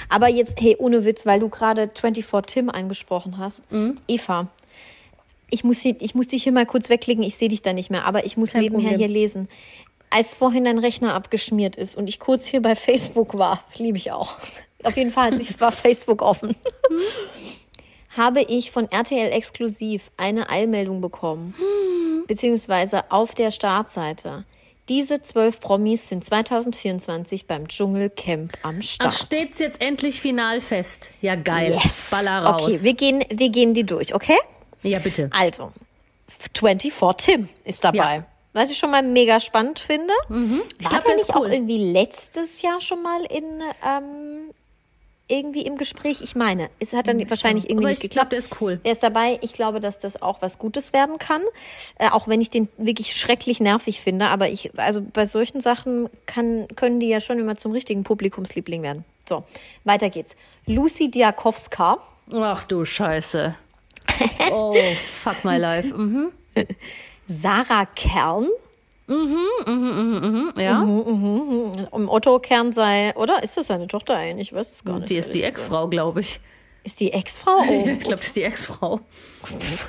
[0.07, 3.69] Aber jetzt, hey, ohne Witz, weil du gerade 24 Tim angesprochen hast.
[3.71, 3.97] Mhm.
[4.07, 4.47] Eva,
[5.49, 8.05] ich muss, ich muss dich hier mal kurz wegklicken, ich sehe dich da nicht mehr,
[8.05, 8.99] aber ich muss Kein nebenher Problem.
[8.99, 9.49] hier lesen.
[10.11, 14.11] als vorhin dein Rechner abgeschmiert ist und ich kurz hier bei Facebook war, liebe ich
[14.13, 14.37] auch.
[14.83, 16.55] Auf jeden Fall war Facebook offen.
[18.15, 21.53] Habe ich von RTL exklusiv eine Eilmeldung bekommen,
[22.27, 24.45] beziehungsweise auf der Startseite.
[24.89, 29.13] Diese zwölf Promis sind 2024 beim Dschungelcamp am Start.
[29.13, 31.11] Ach, steht's jetzt endlich final fest?
[31.21, 31.77] Ja, geil.
[31.81, 32.07] Yes.
[32.09, 32.63] Baller raus.
[32.63, 34.37] Okay, wir gehen, wir gehen die durch, okay?
[34.81, 35.29] ja, bitte.
[35.31, 35.71] Also,
[36.55, 38.15] 24 Tim ist dabei.
[38.15, 38.25] Ja.
[38.53, 40.11] Was ich schon mal mega spannend finde.
[40.27, 41.53] Ich War glaub, der der ist nicht auch cool.
[41.53, 44.49] irgendwie letztes Jahr schon mal in ähm,
[45.29, 46.19] irgendwie im Gespräch?
[46.21, 48.31] Ich meine, es hat dann wahrscheinlich irgendwie Aber nicht ich glaube, geklappt.
[48.33, 48.79] der ist cool.
[48.83, 49.39] Er ist dabei.
[49.41, 51.41] Ich glaube, dass das auch was Gutes werden kann.
[51.97, 54.25] Äh, auch wenn ich den wirklich schrecklich nervig finde.
[54.27, 58.81] Aber ich, also bei solchen Sachen kann, können die ja schon immer zum richtigen Publikumsliebling
[58.81, 59.05] werden.
[59.27, 59.43] So,
[59.85, 60.35] weiter geht's.
[60.65, 61.99] Lucy Diakowska.
[62.33, 63.55] Ach du Scheiße.
[64.51, 64.75] Oh,
[65.21, 65.93] fuck my life.
[65.95, 66.31] Mhm.
[67.27, 68.47] Sarah Kern.
[70.57, 73.41] Ja, Um Otto Kern sei, oder?
[73.43, 74.49] Ist das seine Tochter eigentlich?
[74.49, 75.09] Ich weiß es gar nicht.
[75.09, 76.39] die ist die Ex-Frau, glaube ich.
[76.83, 77.59] Ist die Ex-Frau?
[77.69, 78.99] Oh, Ich glaube, das ist die Ex-Frau.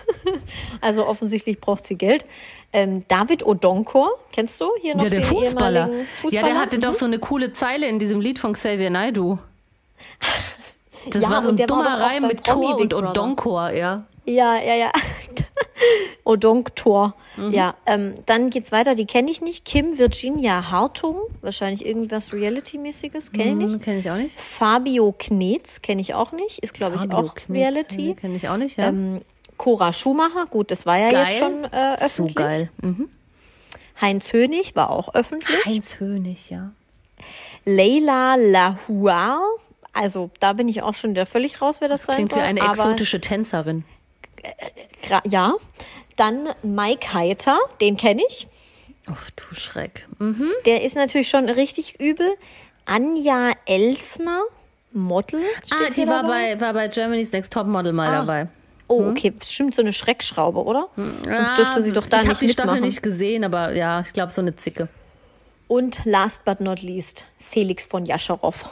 [0.81, 2.25] also offensichtlich braucht sie Geld.
[2.73, 5.81] Ähm, David Odonkor, kennst du hier noch Ja, der den Fußballer.
[5.87, 6.47] ehemaligen Ja, Fußballer?
[6.47, 6.81] der hatte Mhm.
[6.83, 9.39] doch so eine coole Zeile in diesem Lied von Xavier Naidoo.
[11.11, 13.09] Das Ja, war so ein dummer Reim mit Promi Tor Big und.
[13.09, 14.05] Odonkor, ja.
[14.27, 14.93] Ja, ja, ja.
[16.25, 17.15] Odonktor.
[17.37, 17.53] Mhm.
[17.53, 18.95] Ja, ähm, dann geht's weiter.
[18.95, 19.65] Die kenne ich nicht.
[19.65, 23.83] Kim Virginia Hartung, wahrscheinlich irgendwas Reality-mäßiges, kenne ich nicht.
[23.83, 24.39] Kenne ich auch nicht.
[24.39, 28.15] Fabio Knetz kenne ich auch nicht, ist glaube ich auch Knitz, Reality.
[28.15, 28.89] Kenne ich auch nicht, ja.
[28.89, 29.21] Ähm,
[29.57, 31.27] Cora Schumacher, gut, das war ja Geil.
[31.27, 32.35] jetzt schon äh, so öffentlich.
[32.35, 32.71] geil.
[32.83, 33.11] Mhm.
[34.01, 35.65] Heinz Hönig war auch öffentlich.
[35.67, 36.73] Heinz Hönig, ja.
[37.67, 39.41] Leila Lahua,
[39.93, 42.39] also da bin ich auch schon wieder völlig raus, wer das, sein Klingt soll.
[42.39, 43.85] wie eine exotische Tänzerin.
[45.25, 45.55] Ja.
[46.17, 48.47] Dann Mike Heiter, den kenne ich.
[49.09, 50.07] Oh, du Schreck.
[50.19, 50.51] Mhm.
[50.67, 52.35] Der ist natürlich schon richtig übel.
[52.85, 54.43] Anja Elsner,
[54.93, 55.41] Model.
[55.65, 56.55] Steht Ah, die war dabei.
[56.57, 58.49] bei, war bei Germany's Next Topmodel mal dabei.
[58.89, 60.89] Oh, okay, bestimmt so eine Schreckschraube, oder?
[60.97, 62.81] Sonst dürfte sie doch da ich nicht die mitmachen.
[62.81, 64.89] nicht gesehen, aber ja, ich glaube so eine Zicke.
[65.69, 68.65] Und last but not least, Felix von Jascherow.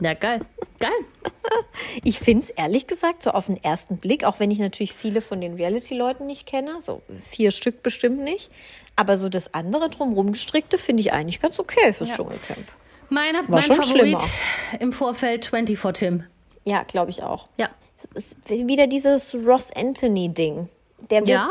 [0.00, 0.40] Ja, geil.
[0.78, 0.90] Geil.
[2.04, 5.20] Ich finde es ehrlich gesagt so auf den ersten Blick, auch wenn ich natürlich viele
[5.20, 8.50] von den Reality-Leuten nicht kenne, so vier Stück bestimmt nicht,
[8.96, 12.66] aber so das andere drumherum gestrickte finde ich eigentlich ganz okay fürs Dschungelcamp.
[13.08, 14.80] Meine, mein schon Favorit schlimmer.
[14.80, 16.24] im Vorfeld 24 Tim.
[16.64, 17.48] Ja, glaube ich auch.
[17.58, 17.70] Ja.
[18.14, 20.68] Es ist wieder dieses Ross Anthony-Ding.
[21.10, 21.48] Der wird, Ja.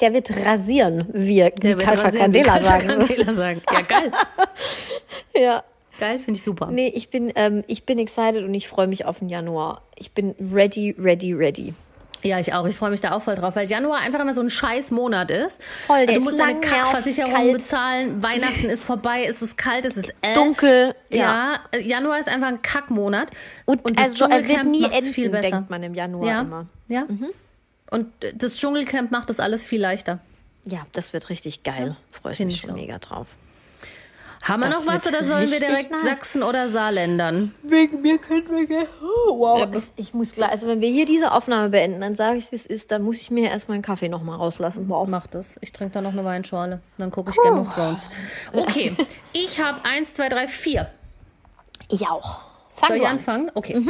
[0.00, 2.88] der wird rasieren, wie, Der Katja Candela Katja sagen.
[2.88, 3.62] Candela sagen.
[3.72, 4.10] Ja, geil.
[5.34, 5.64] Ja.
[6.00, 6.68] Geil, finde ich super.
[6.70, 9.82] Nee, ich bin, ähm, ich bin excited und ich freue mich auf den Januar.
[9.96, 11.74] Ich bin ready, ready, ready.
[12.22, 12.66] Ja, ich auch.
[12.66, 15.30] Ich freue mich da auch voll drauf, weil Januar einfach immer so ein scheiß Monat
[15.30, 15.62] ist.
[15.62, 18.22] Voll, der du ist musst deine Kackversicherung bezahlen.
[18.22, 20.32] Weihnachten ist vorbei, es ist kalt, es ist äh.
[20.32, 23.30] Dunkel, Ja, äh, Januar ist einfach ein Kackmonat.
[23.66, 25.50] Und, das also wird Dschungelcamp nie macht's enden, viel besser.
[25.50, 26.66] denkt man im Januar ja, immer.
[26.88, 27.06] Ja.
[27.90, 30.20] Und äh, das Dschungelcamp macht das alles viel leichter.
[30.64, 31.96] Ja, das wird richtig geil.
[32.10, 33.28] Freue ich Find mich ich schon mega drauf.
[34.42, 36.02] Haben wir Das noch was oder sollen wir direkt nice.
[36.02, 37.54] Sachsen oder Saarländern?
[37.62, 38.88] Wegen mir können wir gerne.
[39.02, 39.58] Oh, wow.
[39.60, 42.56] Ja, ich, muss gleich, also wenn wir hier diese Aufnahme beenden, dann sage ich wie
[42.56, 44.88] es ist, dann muss ich mir erstmal einen Kaffee nochmal rauslassen.
[44.88, 45.06] Wow.
[45.06, 45.58] Mach das.
[45.60, 46.80] Ich trinke da noch eine Weinschorle.
[46.96, 48.08] Dann gucke ich Game of Thrones.
[48.52, 48.96] Okay,
[49.32, 50.90] ich habe eins, zwei, drei, vier.
[51.88, 52.49] Ich auch.
[52.80, 53.50] Soll Fangen ich anfangen?
[53.54, 53.80] Okay.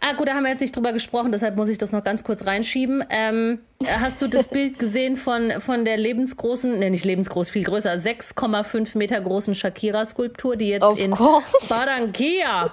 [0.00, 2.22] Ah, gut, da haben wir jetzt nicht drüber gesprochen, deshalb muss ich das noch ganz
[2.22, 3.04] kurz reinschieben.
[3.10, 7.92] Ähm, hast du das Bild gesehen von, von der lebensgroßen, ne, nicht lebensgroß, viel größer,
[7.94, 11.44] 6,5 Meter großen Shakira-Skulptur, die jetzt Of in course.
[11.68, 12.72] Barranquilla,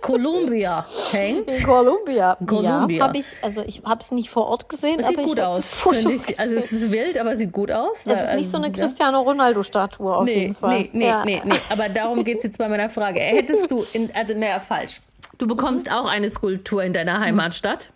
[0.00, 1.48] Colombia hängt?
[1.50, 2.36] In Columbia.
[2.46, 2.98] Columbia.
[2.98, 5.48] Ja, habe ich, also ich habe es nicht vor Ort gesehen, aber sieht gut hab
[5.50, 5.86] aus.
[5.92, 6.38] ich.
[6.40, 8.04] Also es ist wild, aber sieht gut aus.
[8.04, 8.72] Das ist nicht so eine Ähm.
[8.72, 10.78] Cristiano Ronaldo-Statue auf Nee, jeden Fall.
[10.80, 11.24] nee, nee, ja.
[11.24, 11.54] nee, nee.
[11.70, 13.20] Aber darum geht es jetzt bei meiner Frage.
[13.20, 15.00] Hättest du, in, also naja, falsch.
[15.38, 17.90] Du bekommst auch eine Skulptur in deiner Heimatstadt.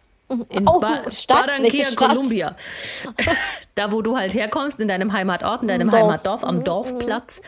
[0.49, 1.49] In Oh, ba Stadt?
[1.49, 1.89] Barranquilla?
[1.97, 2.57] Columbia.
[3.75, 6.03] da, wo du halt herkommst, in deinem Heimatort, in deinem Dorf.
[6.03, 7.43] Heimatdorf, am Dorfplatz.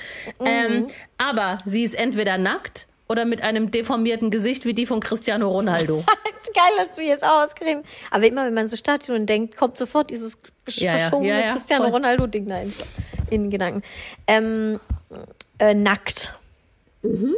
[0.44, 5.48] Ähm, aber sie ist entweder nackt oder mit einem deformierten Gesicht wie die von Cristiano
[5.48, 5.98] Ronaldo.
[6.42, 7.46] ist geil, dass du jetzt auch.
[8.10, 10.38] Aber immer, wenn man so Statuen denkt, kommt sofort dieses
[10.68, 11.86] Ja, verschobene ja, ja, Cristiano.
[11.88, 12.72] Ronaldo-Ding da in,
[13.30, 13.82] in den Gedanken.
[14.26, 14.80] Ähm,
[15.58, 16.34] äh, nackt.
[17.02, 17.34] Mhm.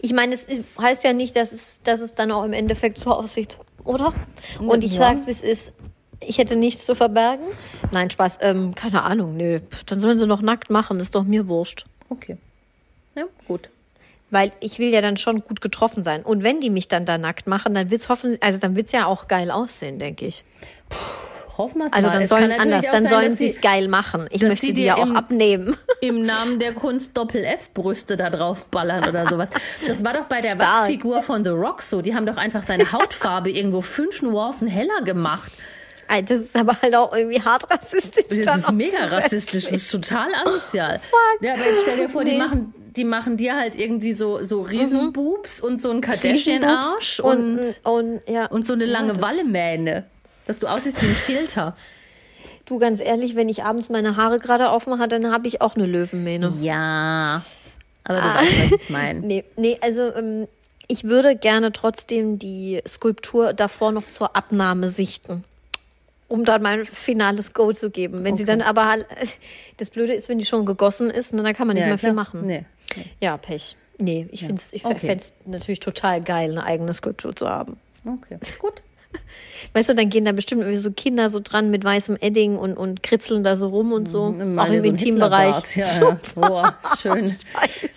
[0.00, 0.46] Ich meine, es
[0.80, 4.12] heißt ja nicht, dass es, dass es dann auch im Endeffekt so aussieht, oder?
[4.58, 4.98] Und ich Ja.
[5.00, 5.72] sag's, wie es ist.
[6.20, 7.44] Ich hätte nichts zu verbergen.
[7.92, 8.38] Nein, Spaß.
[8.40, 9.60] Ähm, keine Ahnung, nö.
[9.86, 11.84] Dann sollen sie noch nackt machen, ist doch mir wurscht.
[12.08, 12.38] Okay.
[13.14, 13.68] Ja, gut.
[14.30, 16.22] Weil ich will ja dann schon gut getroffen sein.
[16.22, 19.06] Und wenn die mich dann da nackt machen, dann wird's hoffen, also dann wird's ja
[19.06, 20.44] auch geil aussehen, denke ich.
[21.58, 22.14] Hoffen wir es Also mal.
[22.18, 24.26] dann sollen anders, dann sein, sollen sie es geil machen.
[24.30, 25.76] Ich möchte die ja auch im- abnehmen.
[26.00, 29.48] im Namen der Kunst Doppel-F-Brüste da drauf ballern oder sowas.
[29.86, 30.80] Das war doch bei der Stark.
[30.82, 32.02] Wachsfigur von The Rock so.
[32.02, 35.50] Die haben doch einfach seine Hautfarbe irgendwo fünf Nuancen heller gemacht.
[36.28, 38.44] Das ist aber halt auch irgendwie hart rassistisch.
[38.44, 39.12] Das ist mega zusätzlich.
[39.12, 41.00] rassistisch, das ist total asozial.
[41.40, 42.38] ja, aber jetzt stell dir vor, die Nee.
[42.38, 47.80] machen, die machen dir halt irgendwie so, so Riesenboobs und so einen Kardashian-Arsch und, und,
[47.82, 48.46] und, ja.
[48.46, 50.04] und so eine Ja, lange das- Wallemähne.
[50.46, 51.76] Dass du aussiehst wie ein Filter.
[52.64, 55.86] Du, ganz ehrlich, wenn ich abends meine Haare gerade aufmache, dann habe ich auch eine
[55.86, 56.52] Löwenmähne.
[56.60, 57.42] Ja.
[58.04, 58.40] Aber Ah.
[58.40, 59.20] du weißt, was ich meine.
[59.26, 60.48] Nee, nee, also ähm,
[60.88, 65.44] ich würde gerne trotzdem die Skulptur davor noch zur Abnahme sichten.
[66.28, 68.24] Um dann mein finales Go zu geben.
[68.24, 68.52] Wenn sie Okay.
[68.52, 69.06] dann aber halt,
[69.76, 71.98] das Blöde ist, wenn die schon gegossen ist, ne, dann kann man nicht Ja, mehr
[71.98, 72.14] viel klar.
[72.24, 72.46] machen.
[72.46, 72.64] Nee.
[73.20, 73.76] Ja, Pech.
[73.98, 74.98] Nee, ich find's, ich Okay.
[75.06, 77.78] fänd's natürlich total geil, eine eigene Skulptur zu haben.
[78.04, 78.82] Okay, gut.
[79.72, 82.76] Weißt du, dann gehen da bestimmt irgendwie so Kinder so dran mit weißem Edding und,
[82.76, 84.24] und kritzeln da so rum und so.
[84.24, 85.76] auch Mal im so Intimbereich.
[85.76, 86.18] Ja, ja.
[86.34, 87.34] Boah, schön.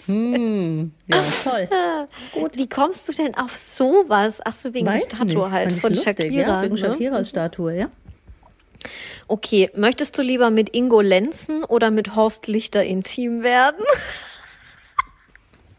[0.05, 1.69] Hm, ja, toll.
[2.33, 2.57] Gut.
[2.57, 4.39] Wie kommst du denn auf sowas?
[4.43, 6.47] Ach so, wegen der Weiß Statue nicht, halt von lustig, Shakira.
[6.47, 6.79] Ja, wegen ne?
[6.79, 7.89] Shakiras Statue, ja.
[9.27, 13.85] Okay, möchtest du lieber mit Ingo Lenzen oder mit Horst Lichter intim werden?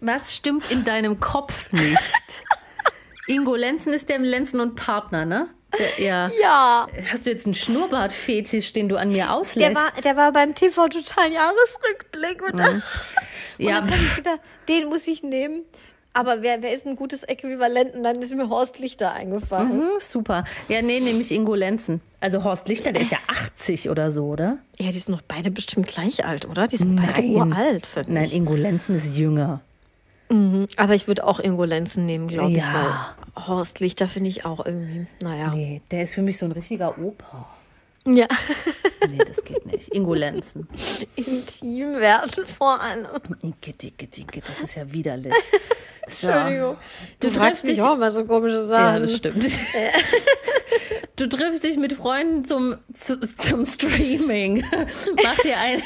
[0.01, 1.99] Was stimmt in deinem Kopf nicht?
[3.27, 5.49] Ingo Lenzen ist der Lenzen und Partner, ne?
[5.79, 6.31] Der, ja.
[6.41, 6.87] Ja.
[7.13, 9.69] Hast du jetzt einen Schnurrbartfetisch, den du an mir auslässt?
[9.69, 12.43] Der war, der war beim TV total Jahresrückblick.
[12.43, 12.75] Und, dann,
[13.59, 15.63] und ja, dann hab ich gedacht, den muss ich nehmen.
[16.13, 17.95] Aber wer, wer ist ein gutes Äquivalent?
[17.95, 19.71] Und dann ist mir Horst Lichter eingefallen.
[19.71, 20.45] hm, super.
[20.69, 22.01] Ja, nee, nämlich Ingo Lenzen.
[22.19, 24.59] Also Horst Lichter, der ist ja 80 oder so, oder?
[24.79, 26.67] Ja, die sind noch beide bestimmt gleich alt, oder?
[26.67, 27.53] Die sind beide Nein.
[27.53, 28.09] uralt für mich.
[28.09, 29.61] Nein, Ingo Lenzen ist jünger.
[30.77, 33.15] Aber ich würde auch Ingo Lenzen nehmen, glaube ich, Ja.
[33.37, 35.53] weil Horst Lichter finde ich auch irgendwie, naja.
[35.55, 37.49] Nee, der ist für mich so ein richtiger Opa.
[38.07, 38.27] Ja,
[39.11, 39.89] Nee, das geht nicht.
[39.95, 40.69] Ingo Lenzen.
[41.17, 43.07] intim werden vor allem.
[43.61, 45.33] Gitti, gitti, gitti, das ist ja widerlich.
[46.09, 46.29] So.
[46.29, 46.77] Entschuldigung.
[47.21, 48.95] Du, Du fragst triffst dich- auch mal so komische Sachen.
[48.95, 49.45] Ja, das stimmt.
[51.17, 54.65] Du triffst dich mit Freunden zum, zu, zum Streaming.
[55.23, 55.83] Mach dir ein.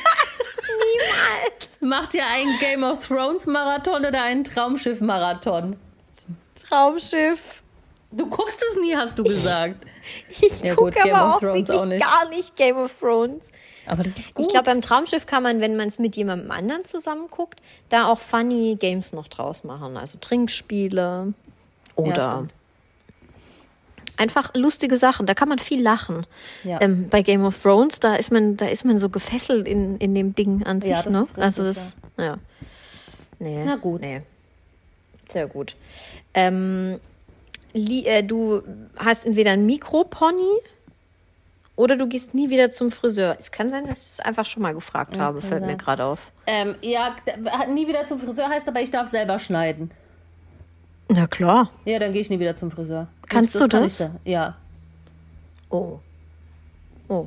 [0.97, 1.79] Niemals.
[1.81, 5.77] Mach dir einen Game of Thrones Marathon oder einen Traumschiff Marathon.
[6.69, 7.63] Traumschiff.
[8.13, 9.85] Du guckst es nie, hast du gesagt.
[10.41, 12.01] Ich Ja, gut, gucke aber auch wirklich auch nicht.
[12.05, 13.51] gar nicht Game of Thrones.
[13.87, 14.47] Aber das ist gut.
[14.47, 18.07] Ich glaube, beim Traumschiff kann man, wenn man es mit jemandem anderen zusammen guckt, da
[18.07, 19.97] auch funny Games noch draus machen.
[19.97, 21.35] Also Trinkspiele
[21.97, 22.53] oder stimmt.
[24.17, 25.27] Einfach lustige Sachen.
[25.27, 26.27] Da kann man viel lachen.
[26.63, 26.81] Ja.
[26.81, 30.15] Ähm, bei Game of Thrones, da ist man, da ist man so gefesselt in, in
[30.15, 30.91] dem Ding an sich.
[30.91, 31.19] Ja, das ne?
[31.21, 32.39] ist richtig, also das, ja.
[33.39, 34.01] Nee, Na gut.
[34.01, 34.23] Nee.
[35.31, 35.75] Sehr gut.
[36.35, 37.01] Ähm,
[37.73, 38.63] Li äh, du
[38.97, 40.59] hast entweder ein Mikropony
[41.77, 43.37] oder du gehst nie wieder zum Friseur.
[43.41, 45.79] Es kann sein, dass ich es einfach schon mal gefragt habe, kann fällt mir sein.
[45.79, 46.31] gerade auf.
[46.47, 49.91] ähm, ja, d- nie wieder zum Friseur heißt aber, ich darf selber schneiden.
[51.09, 51.69] Na klar.
[51.85, 53.09] Ja, dann gehe ich nie wieder zum Friseur.
[53.29, 54.01] Kannst du kann das?
[54.01, 54.57] ich da- Ja.
[55.71, 55.99] Oh.
[57.09, 57.27] Oh.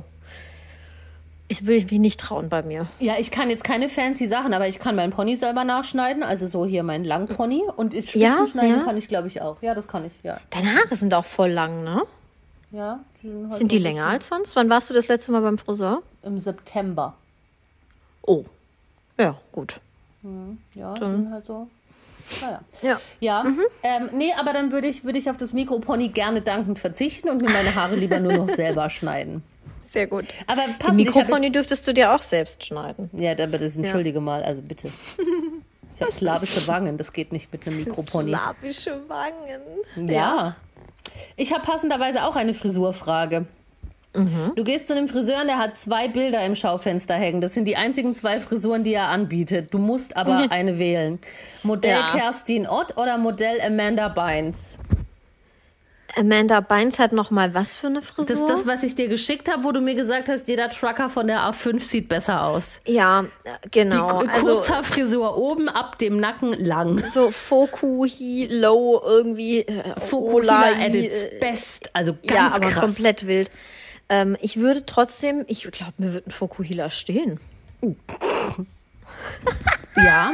[1.50, 2.86] Ich will mich nicht trauen bei mir.
[3.00, 6.22] Ja, ich kann jetzt keine fancy Sachen, aber ich kann meinen Pony selber nachschneiden.
[6.22, 7.62] Also so hier mein Langpony.
[7.76, 8.84] Und Spitzen Ja, schneiden ja.
[8.84, 9.60] kann ich, glaube ich, auch.
[9.62, 10.38] Ja, das kann ich, ja.
[10.50, 12.02] Deine Haare sind auch voll lang, ne?
[12.70, 14.54] Ja, die sind, Sind die länger als sonst?
[14.56, 16.02] Wann warst du das letzte Mal beim Friseur?
[16.22, 17.14] Im September.
[18.22, 18.44] Oh.
[19.18, 19.80] Ja, gut.
[20.74, 21.66] Ja, die sind halt so.
[22.40, 22.60] Naja.
[22.82, 23.00] Ja.
[23.20, 23.44] Ja,
[23.82, 27.42] ähm, nee, aber dann würde ich, würde ich auf das Mikropony gerne dankend verzichten und
[27.42, 29.42] mir meine Haare lieber nur noch selber schneiden.
[29.80, 30.26] Sehr gut.
[30.46, 33.08] Aber Die passend, ich hab Mikropony dürftest du dir auch selbst schneiden.
[33.12, 34.88] Ja, aber das entschuldige mal, also bitte.
[35.94, 38.30] Ich habe slawische Wangen, das geht nicht mit einem Mikropony.
[38.30, 40.08] Slawische Wangen.
[40.08, 40.54] Ja.
[41.36, 43.46] Ich habe passenderweise auch eine Frisurfrage.
[44.14, 44.52] Mhm.
[44.56, 47.40] Du gehst zu einem Friseur und der hat zwei Bilder im Schaufenster hängen.
[47.40, 49.72] Das sind die einzigen zwei Frisuren, die er anbietet.
[49.72, 51.18] Du musst aber eine wählen.
[51.62, 52.10] Modell Ja.
[52.12, 54.76] Kerstin Ott oder Modell Amanda Bynes?
[56.16, 58.24] Amanda Bynes hat noch mal was für eine Frisur?
[58.26, 61.10] Das ist das, was ich dir geschickt habe, wo du mir gesagt hast, jeder Trucker
[61.10, 62.80] von der A5 sieht besser aus.
[62.86, 63.26] ja,
[63.70, 64.22] genau.
[64.22, 67.04] Die also kurzer Frisur oben ab dem Nacken lang.
[67.04, 71.90] so Foku, Hi, Low, irgendwie äh, Fukuhila Ola, at its äh, best.
[71.92, 72.80] Also ganz Ja, aber krass.
[72.80, 73.50] komplett wild.
[74.08, 77.38] Ähm, ich würde trotzdem, ich glaube, mir wird ein Fokuhila stehen.
[79.96, 80.30] Ja,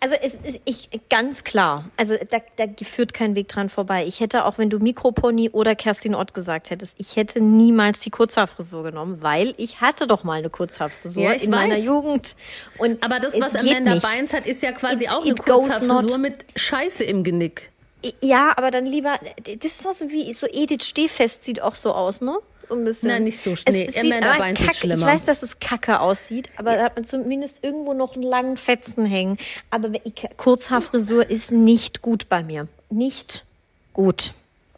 [0.00, 1.90] Also es ist ich ganz klar.
[1.96, 4.04] Also da, da führt kein Weg dran vorbei.
[4.06, 8.10] Ich hätte auch, wenn du Mikropony oder Kerstin Ott gesagt hättest, ich hätte niemals die
[8.10, 11.84] Kurzhaarfrisur genommen, weil ich hatte doch mal eine Kurzhaarfrisur Ja, in meiner weiß.
[11.84, 12.36] Jugend.
[12.78, 14.06] Und aber das, was Amanda nicht.
[14.06, 17.71] Bynes hat, ist ja quasi It- auch eine Kurzhaarfrisur mit Scheiße im Genick.
[18.20, 21.92] Ja, aber dann lieber, das ist auch so wie, so Edith Stehfest sieht auch so
[21.92, 22.36] aus, ne?
[22.72, 23.08] so ein bisschen.
[23.08, 24.94] Nein, nicht so Es nee, sieht aber ist schlimmer.
[25.00, 28.56] Ich weiß, dass es kacke aussieht, aber da hat man zumindest irgendwo noch einen langen
[28.56, 29.36] Fetzen hängen.
[29.70, 29.90] Aber
[30.36, 32.68] Kurzhaarfrisur ist nicht gut bei mir.
[32.90, 33.44] Nicht
[33.92, 34.32] gut.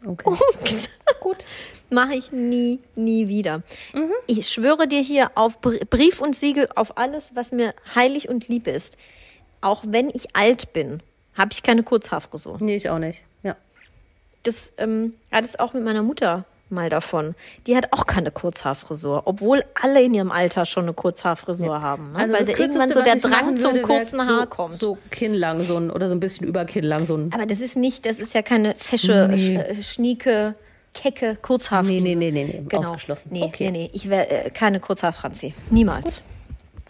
[0.05, 0.35] Okay.
[1.21, 1.37] gut.
[1.89, 3.63] Mache ich nie, nie wieder.
[3.93, 4.11] Mhm.
[4.27, 8.47] Ich schwöre dir hier auf Br- Brief und Siegel, auf alles, was mir heilig und
[8.47, 8.97] lieb ist.
[9.61, 11.01] Auch wenn ich alt bin,
[11.37, 12.57] habe ich keine Kurzhaarfrisur.
[12.59, 13.23] Nee, ich auch nicht.
[13.43, 13.55] Ja.
[14.43, 17.35] Das ähm, hat es auch mit meiner Mutter mal davon.
[17.67, 22.11] Die hat auch keine Kurzhaarfrisur, obwohl alle in ihrem Alter schon eine Kurzhaarfrisur haben.
[22.11, 22.17] Ne?
[22.19, 24.81] Weil Also da irgendwann so der Drang zum würde, kurzen Haar so, kommt.
[24.81, 27.31] So kinnlang, so ein, oder so ein bisschen über kinnlang, so ein.
[27.33, 29.37] Aber das ist nicht, das ist ja keine fesche, Nee.
[29.37, 30.55] sch, äh, schnieke,
[30.95, 32.01] kecke Kurzhaarfrisur.
[32.01, 32.65] Nee, nee, nee, nee, nee.
[32.67, 32.89] Genau.
[32.89, 33.29] Ausgeschlossen.
[33.31, 33.69] Nee, Okay.
[33.71, 33.89] nee, nee.
[33.93, 35.53] Ich wäre äh, keine Kurzhaarfranzi.
[35.69, 36.21] Niemals.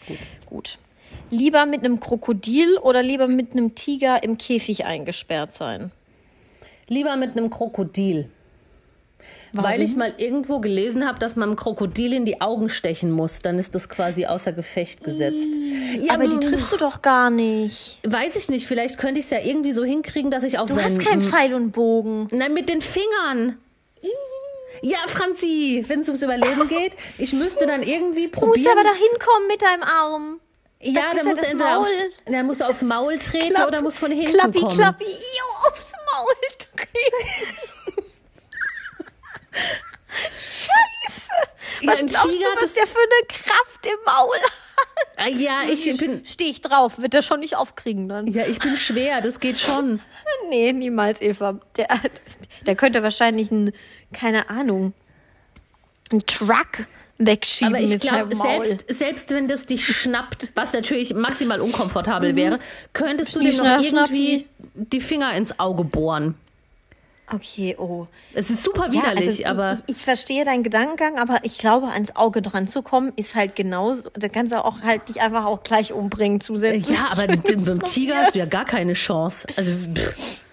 [0.08, 0.18] Gut.
[0.46, 0.78] Gut.
[1.32, 5.92] Lieber mit einem Krokodil oder lieber mit einem Tiger im Käfig eingesperrt sein?
[6.88, 8.30] Lieber mit einem Krokodil.
[9.54, 13.42] Weil ich mal irgendwo gelesen habe, dass man einem Krokodil in die Augen stechen muss.
[13.42, 15.38] Dann ist das quasi außer Gefecht gesetzt.
[16.02, 18.00] Ja, Aber die mm, triffst du doch gar nicht.
[18.04, 18.68] Weiß ich nicht.
[18.68, 21.54] Vielleicht könnte ich es ja irgendwie so hinkriegen, dass ich auf Du hast keinen Pfeil
[21.54, 22.28] und Bogen.
[22.32, 23.58] Nein, mit den Fingern.
[24.82, 28.72] Ja, Franzi, wenn es ums Überleben geht, ich müsste dann irgendwie Du musst probieren.
[28.74, 30.40] aber da hinkommen mit deinem Arm.
[30.82, 32.34] Ja, da ja du das entweder aufs, Maul.
[32.34, 34.76] dann musst du aufs Maul treten Klapp, oder musst von hinten klappi, kommen.
[34.78, 36.34] Klappi, Io, aufs Maul
[36.76, 37.66] drehen.
[40.38, 41.32] Scheiße.
[41.82, 44.52] Ja, Was ein glaubst Tiger, du, was das- der für eine Kraft im Maul hat?
[45.18, 48.28] Ah, ja, ich bin, Stehe ich drauf, wird er schon nicht aufkriegen dann.
[48.28, 50.02] ja, ich bin schwer, das geht schon.
[50.50, 51.60] Nee, niemals, Eva.
[51.78, 51.88] Der,
[52.66, 53.72] der könnte wahrscheinlich ein,
[54.14, 54.94] keine Ahnung,
[56.12, 56.88] einen Truck
[57.18, 62.36] wegschieben Aber ich mit glaube, selbst, selbst wenn das dich schnappt, was natürlich maximal unkomfortabel
[62.36, 62.60] wäre,
[62.94, 66.36] könntest du dem noch irgendwie die Finger ins Auge bohren.
[67.34, 68.06] Okay, oh.
[68.36, 71.58] Es ist super Ja, widerlich, also ich, aber ich, ich verstehe deinen Gedankengang, aber ich
[71.58, 74.10] glaube, ans Auge dran zu kommen, ist halt genauso.
[74.14, 76.96] Da kannst du auch halt dich einfach auch gleich umbringen zusätzlich.
[76.96, 79.48] ja, aber beim Tiger hast du ja gar keine Chance.
[79.56, 80.44] Also pff,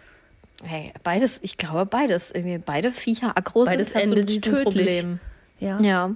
[0.65, 2.31] Hey, beides, ich glaube beides.
[2.31, 4.63] Irgendwie beide Viecher aggro sind, beides hast du endet tödlich.
[4.63, 5.19] Problem.
[5.59, 5.81] Ja.
[5.81, 6.11] Ja.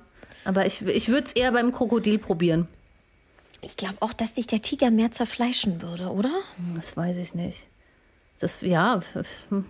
[0.47, 2.68] Aber ich, ich würde es eher beim Krokodil probieren.
[3.62, 6.30] Ich glaube auch, dass dich der Tiger mehr zerfleischen würde, oder?
[6.76, 7.66] Das weiß ich nicht.
[8.38, 9.01] Das, ja,
[9.49, 9.64] hm,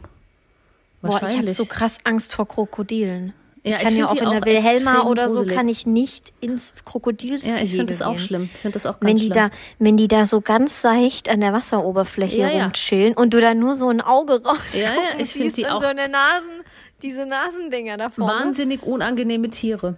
[1.00, 3.32] Boah, ich habe so krass Angst vor Krokodilen.
[3.62, 5.56] Ja, ich ich kann ja find auch in der auch Wilhelma oder so gruselig.
[5.56, 8.50] kann ich nicht ins Krokodilsgehege ja, ich finde das auch schlimm.
[8.54, 9.34] Ich finde das auch ganz Wenn die, schlimm.
[9.34, 12.64] da, wenn die da so ganz seicht an der Wasseroberfläche Ja, ja.
[12.64, 15.80] rumchillen und du da nur so ein Auge raus Ja, ja, ich siehst die auch-
[15.80, 16.62] so eine Nasen,
[17.02, 18.32] diese Nasendinger da vorne.
[18.32, 19.96] Wahnsinnig unangenehme Tiere.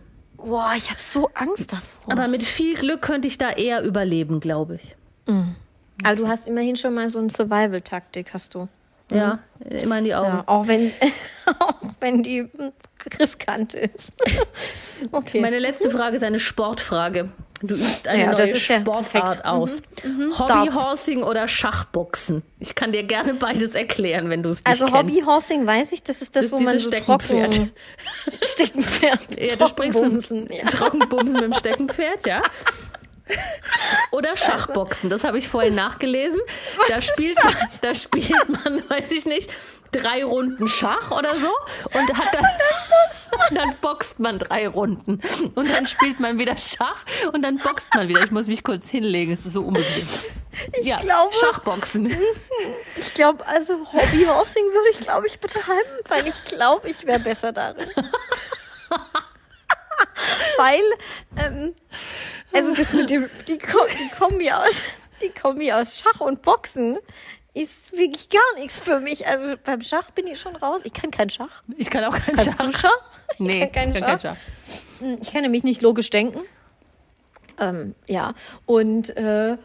[0.48, 2.12] Boah, ich habe so Angst davor.
[2.12, 4.96] Aber mit viel Glück könnte ich da eher überleben, glaube ich.
[6.04, 8.68] Aber du hast immerhin schon mal so eine Survival-Taktik, hast du.
[9.10, 9.38] Ja,
[9.68, 10.28] immer in die Augen.
[10.38, 10.92] Ja, auch wenn,
[11.58, 12.48] auch wenn die
[13.18, 14.14] riskant ist.
[15.12, 15.40] Okay.
[15.40, 17.30] Meine letzte Frage ist eine Sportfrage.
[17.60, 19.44] Du übst eine Ja, neue das ist ja Sportart perfekt.
[19.44, 19.82] Mhm, aus.
[20.46, 20.74] Darts.
[20.74, 22.42] Hobbyhorsing oder Schachboxen?
[22.60, 24.96] Ich kann dir gerne beides erklären, wenn du es nicht also kennst.
[25.16, 27.54] Hobbyhorsing weiß ich, das ist das, Das wo ist man so Steckenpferd.
[27.54, 27.70] trocken
[28.42, 29.20] Steckenpferd.
[29.40, 30.00] Ja, du springst
[30.30, 30.64] mit dem ja.
[30.66, 32.42] Trockenbumsen mit dem Steckenpferd, ja?
[34.10, 36.40] Oder Schachboxen, das habe ich vorhin nachgelesen.
[36.88, 37.44] Da ist spielt, das?
[37.44, 39.50] man, da spielt man, weiß ich nicht,
[39.92, 41.50] drei Runden Schach oder so
[41.98, 42.44] und hat dann,
[43.48, 45.20] und dann boxt man drei Runden
[45.54, 48.22] und dann spielt man wieder Schach und dann boxt man wieder.
[48.22, 50.06] Ich muss mich kurz hinlegen, es ist so unbequem.
[50.82, 52.14] ja, glaube- Schachboxen.
[52.96, 57.52] Ich glaube, also Hobbyhorsing würde ich, glaube ich, betreiben, weil ich glaube, ich wäre besser
[57.52, 57.88] darin.
[60.58, 60.82] weil,
[61.36, 61.74] ähm,
[62.52, 64.80] also das mit dem, die, Ko die Kombi aus,
[65.22, 66.98] die Kombi aus Schach und Boxen
[67.54, 69.26] ist wirklich gar nichts für mich.
[69.26, 70.82] Also beim Schach bin ich schon raus.
[70.84, 71.62] Ich kann kein Schach.
[71.76, 72.64] Ich kann auch kein Kannst Schach.
[72.66, 72.90] du Schach?
[73.34, 74.06] Ich Nee, kann keinen ich Schach.
[74.06, 75.18] kann kein Schach.
[75.22, 76.40] Ich kann nämlich nicht logisch denken.
[77.60, 78.34] Ähm, ja,
[78.66, 79.56] und, äh,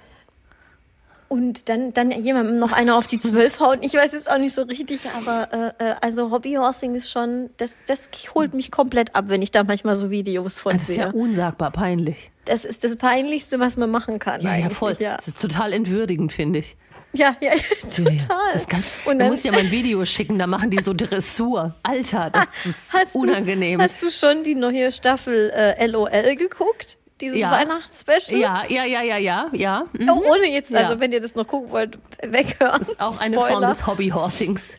[1.34, 3.80] und dann, dann jemandem noch einer auf die Zwölf hauen.
[3.82, 7.74] Ich weiß jetzt auch nicht so richtig, aber äh, äh, also Hobbyhorsing ist schon, das,
[7.88, 11.12] das holt mich komplett ab, wenn ich da manchmal so Videos von Das ist ja
[11.12, 11.20] sehe.
[11.20, 12.30] unsagbar peinlich.
[12.46, 14.42] Das ist das Peinlichste, was man machen kann.
[14.42, 14.96] Ja, ja, voll.
[15.00, 16.78] Ja, Das ist total entwürdigend, finde ich.
[17.14, 18.14] ja, ja, Ja, total.
[18.30, 18.54] ja.
[18.54, 20.84] Das kann, und da dann, muss ich ja mal ein Video schicken, da machen die
[20.84, 21.74] so Dressur.
[21.82, 23.80] Alter, das ist hast unangenehm.
[23.80, 27.00] Du, hast du schon die neue Staffel äh, LOL geguckt?
[27.24, 27.52] Dieses Ja.
[27.52, 28.40] Weihnachtsspecial?
[28.40, 29.86] ja, ja, ja, ja, ja, ja.
[29.94, 30.10] Mhm.
[30.10, 30.80] Oh, ohne jetzt, Ja.
[30.80, 32.82] also wenn ihr das noch gucken wollt, weghören.
[32.82, 33.52] Ist auch eine Spoiler.
[33.52, 34.78] Form des Hobbyhorsings.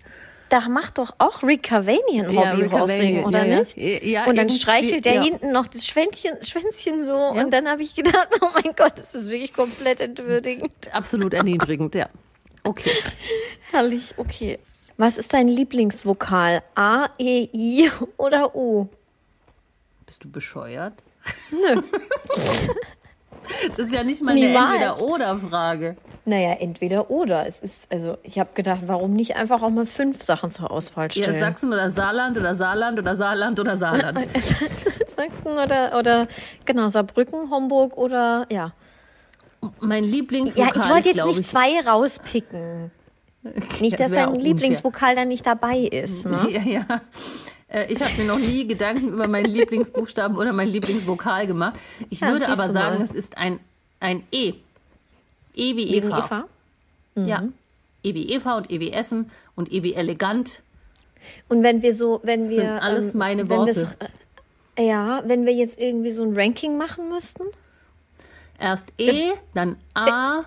[0.50, 3.60] Da macht doch auch Rick Cavanian Ja, Hobbyhorsing, Cavanian, oder ja, ja.
[3.60, 4.04] nicht?
[4.04, 5.22] Ja, und dann streichelt der ja.
[5.22, 7.16] hinten noch das Schwänzchen, Schwänzchen so.
[7.16, 10.70] Und dann habe ich gedacht, oh mein Gott, das ist wirklich komplett entwürdigend.
[10.92, 12.08] Absolut erniedrigend, ja.
[12.62, 12.90] Okay.
[13.70, 14.58] Herrlich, okay.
[14.96, 16.62] Was ist dein Lieblingsvokal?
[16.76, 18.86] A, E, I oder U?
[20.06, 20.92] Bist du bescheuert?
[21.50, 21.82] Nö.
[23.76, 24.46] Das ist ja nicht mal eine.
[24.46, 25.96] Entweder-Oder-Frage.
[26.26, 27.46] Naja, entweder oder.
[27.46, 31.08] Es ist, also ich habe gedacht, warum nicht einfach auch mal fünf Sachen zur Auswahl
[31.12, 31.40] Ja, stellen?
[31.40, 34.18] Sachsen oder Saarland oder Saarland oder Saarland oder Saarland.
[35.16, 36.26] Sachsen oder, oder
[36.64, 38.72] genau, Saarbrücken, Homburg oder ja.
[39.80, 42.90] Mein Ja, Lieblingsvokal ich wollte jetzt nicht ich, zwei rauspicken.
[43.80, 46.24] Nicht, das dass dein Lieblingsvokal dann nicht dabei ist.
[46.24, 46.48] Ne?
[46.50, 47.00] Ja, ja.
[47.68, 51.78] Äh, Ich habe mir noch nie Gedanken über meinen Lieblingsbuchstaben oder mein Lieblingsvokal gemacht.
[52.10, 53.02] Ich Ja, würde aber sagen, mal.
[53.04, 53.60] es ist ein,
[54.00, 54.54] ein E.
[55.54, 56.18] E wie Wegen Eva.
[56.18, 56.44] Eva.
[57.14, 57.28] Mhm.
[57.28, 57.42] Ja.
[58.02, 60.60] E wie Eva und E wie Essen und E wie elegant.
[61.48, 62.56] Und wenn wir so, wenn Das wir.
[62.60, 63.72] sind alles ähm, meine Worte.
[63.72, 63.86] So,
[64.76, 67.44] äh, ja, wenn wir jetzt irgendwie so ein Ranking machen müssten.
[68.58, 70.42] Erst E, dann A,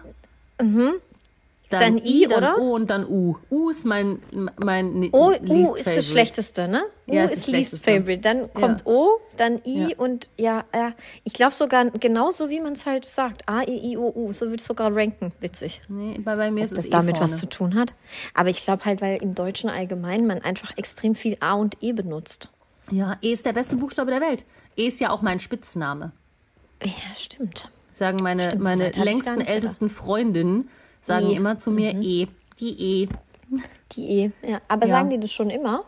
[1.69, 1.79] dann.
[1.79, 2.57] Dann I, dann oder?
[2.61, 3.35] O und dann U.
[3.51, 4.19] U ist mein,
[4.57, 5.95] mein O, least U ist favorite.
[5.95, 6.83] das Schlechteste, ne?
[7.07, 8.19] U Ja, ist ist least favorite.
[8.21, 9.97] Dann kommt O, dann I Ja.
[9.97, 10.93] und ja, ja.
[11.23, 13.47] Ich glaube sogar genauso, wie man es halt sagt.
[13.49, 14.31] A, I, I, O, U.
[14.33, 15.31] So wird es sogar ranken.
[15.39, 15.81] Witzig.
[15.89, 17.31] Nee, bei, bei mir ist das es E damit vorne.
[17.31, 17.93] was zu tun hat.
[18.33, 21.91] Aber ich glaube halt, weil im Deutschen allgemein man einfach extrem viel A und E
[21.93, 22.49] benutzt.
[22.91, 24.45] Ja, E ist der beste Buchstabe der Welt.
[24.77, 26.11] E ist ja auch mein Spitzname.
[26.83, 27.69] Ja, stimmt.
[27.91, 30.69] Sagen meine, Stimmt, meine längsten, ältesten Freundinnen,
[31.01, 31.35] sagen E.
[31.35, 32.27] immer zu mir E.
[32.59, 33.09] Die E.
[33.93, 34.31] Die E.
[34.47, 34.95] Ja, aber Ja.
[34.95, 35.83] sagen die das schon immer?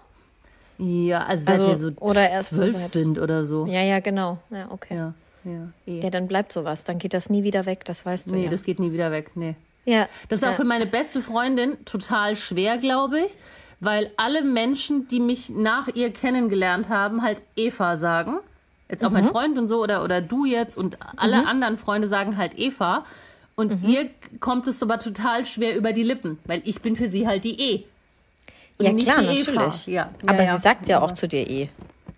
[0.78, 3.66] Ja, also seit Also, wir so oder erst so zwölf seit- sind oder so.
[3.66, 4.38] Ja, ja, genau.
[4.50, 4.96] Ja, okay.
[4.96, 5.14] Ja,
[5.46, 5.52] Ja,
[5.86, 6.10] ja, E.
[6.10, 6.84] dann bleibt sowas.
[6.84, 8.50] Dann geht das nie wieder weg, das weißt du nee, ja.
[8.50, 9.32] das geht nie wieder weg.
[9.36, 9.56] Nee.
[9.86, 10.08] ja.
[10.30, 10.52] Das ist ja.
[10.52, 13.38] auch für meine beste Freundin total schwer, glaube ich,
[13.80, 18.40] weil alle Menschen, die mich nach ihr kennengelernt haben, halt Eva sagen.
[18.90, 19.30] Jetzt auch mein Mhm.
[19.30, 23.06] Freund und so oder, oder du jetzt und alle anderen Freunde sagen halt Eva.
[23.60, 23.90] Und Mhm.
[23.90, 27.44] ihr kommt es aber total schwer über die Lippen, weil ich bin für sie halt
[27.44, 27.84] die E.
[28.78, 29.86] Und Ja, klar, natürlich.
[29.88, 30.56] Ja, Aber ja, ja.
[30.56, 31.70] sie sagt ja auch zu dir eh.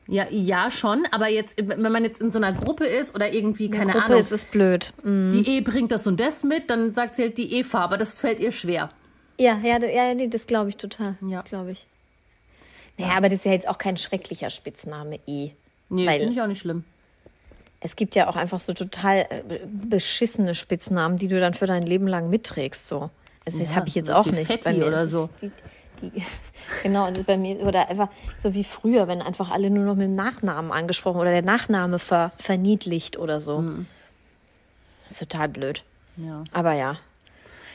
[0.07, 3.71] Ja, ja, schon, aber jetzt, wenn man jetzt in so einer Gruppe ist oder irgendwie,
[3.71, 4.93] keine Gruppe Ahnung, ist es blöd.
[5.03, 5.31] Mhm.
[5.31, 8.19] die E bringt das und das mit, dann sagt sie halt die Eva, aber das
[8.19, 8.89] fällt ihr schwer.
[9.39, 11.15] Ja, ja, ja nee, das glaube ich total.
[11.27, 11.39] Ja.
[11.41, 11.87] Das glaube ich.
[12.99, 15.51] Naja, aber das ist ja jetzt auch kein schrecklicher Spitzname E.
[15.89, 16.83] Nee, finde ich auch nicht schlimm.
[17.83, 21.83] Es gibt ja auch einfach so total äh, beschissene Spitznamen, die du dann für dein
[21.83, 22.87] Leben lang mitträgst.
[22.87, 23.09] So.
[23.45, 24.47] Also das Ja, habe ich jetzt auch nicht.
[24.47, 25.29] Fetti Bei mir oder so.
[25.41, 25.51] Die,
[26.01, 26.23] die,
[26.83, 30.05] genau, also bei mir, oder einfach so wie früher, wenn einfach alle nur noch mit
[30.05, 33.59] dem Nachnamen angesprochen oder der Nachname ver, verniedlicht oder so.
[33.59, 33.87] Mhm.
[35.05, 35.83] Das ist total blöd.
[36.17, 36.43] Ja.
[36.53, 36.97] Aber ja,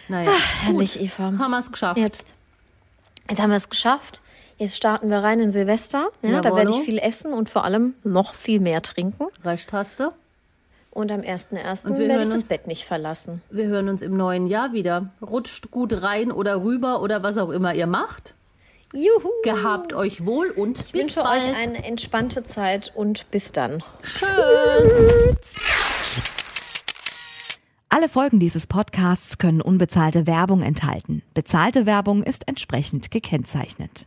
[0.09, 0.31] Naja,
[0.63, 1.25] herrlich, Eva.
[1.37, 1.99] haben wir es geschafft.
[1.99, 2.35] Jetzt.
[3.29, 4.23] Jetzt haben wir es geschafft.
[4.59, 6.09] Jetzt starten wir rein in Silvester.
[6.23, 6.57] Ja, da Jawollo.
[6.57, 9.27] werde ich viel essen und vor allem noch viel mehr trinken.
[9.45, 10.13] Reichtaste.
[10.91, 11.85] Und am 1.1.
[11.87, 13.43] Und wir werde ich hören das uns- Bett nicht verlassen.
[13.51, 15.11] Wir hören uns im neuen Jahr wieder.
[15.21, 18.35] Rutscht gut rein oder rüber oder was auch immer ihr macht.
[18.95, 19.29] Juhu!
[19.43, 21.43] Gehabt euch wohl und Ich bis wünsche bald.
[21.43, 23.83] euch eine entspannte Zeit und bis dann.
[27.89, 31.23] Alle Folgen dieses Podcasts können unbezahlte Werbung enthalten.
[31.35, 34.07] Bezahlte Werbung ist entsprechend gekennzeichnet.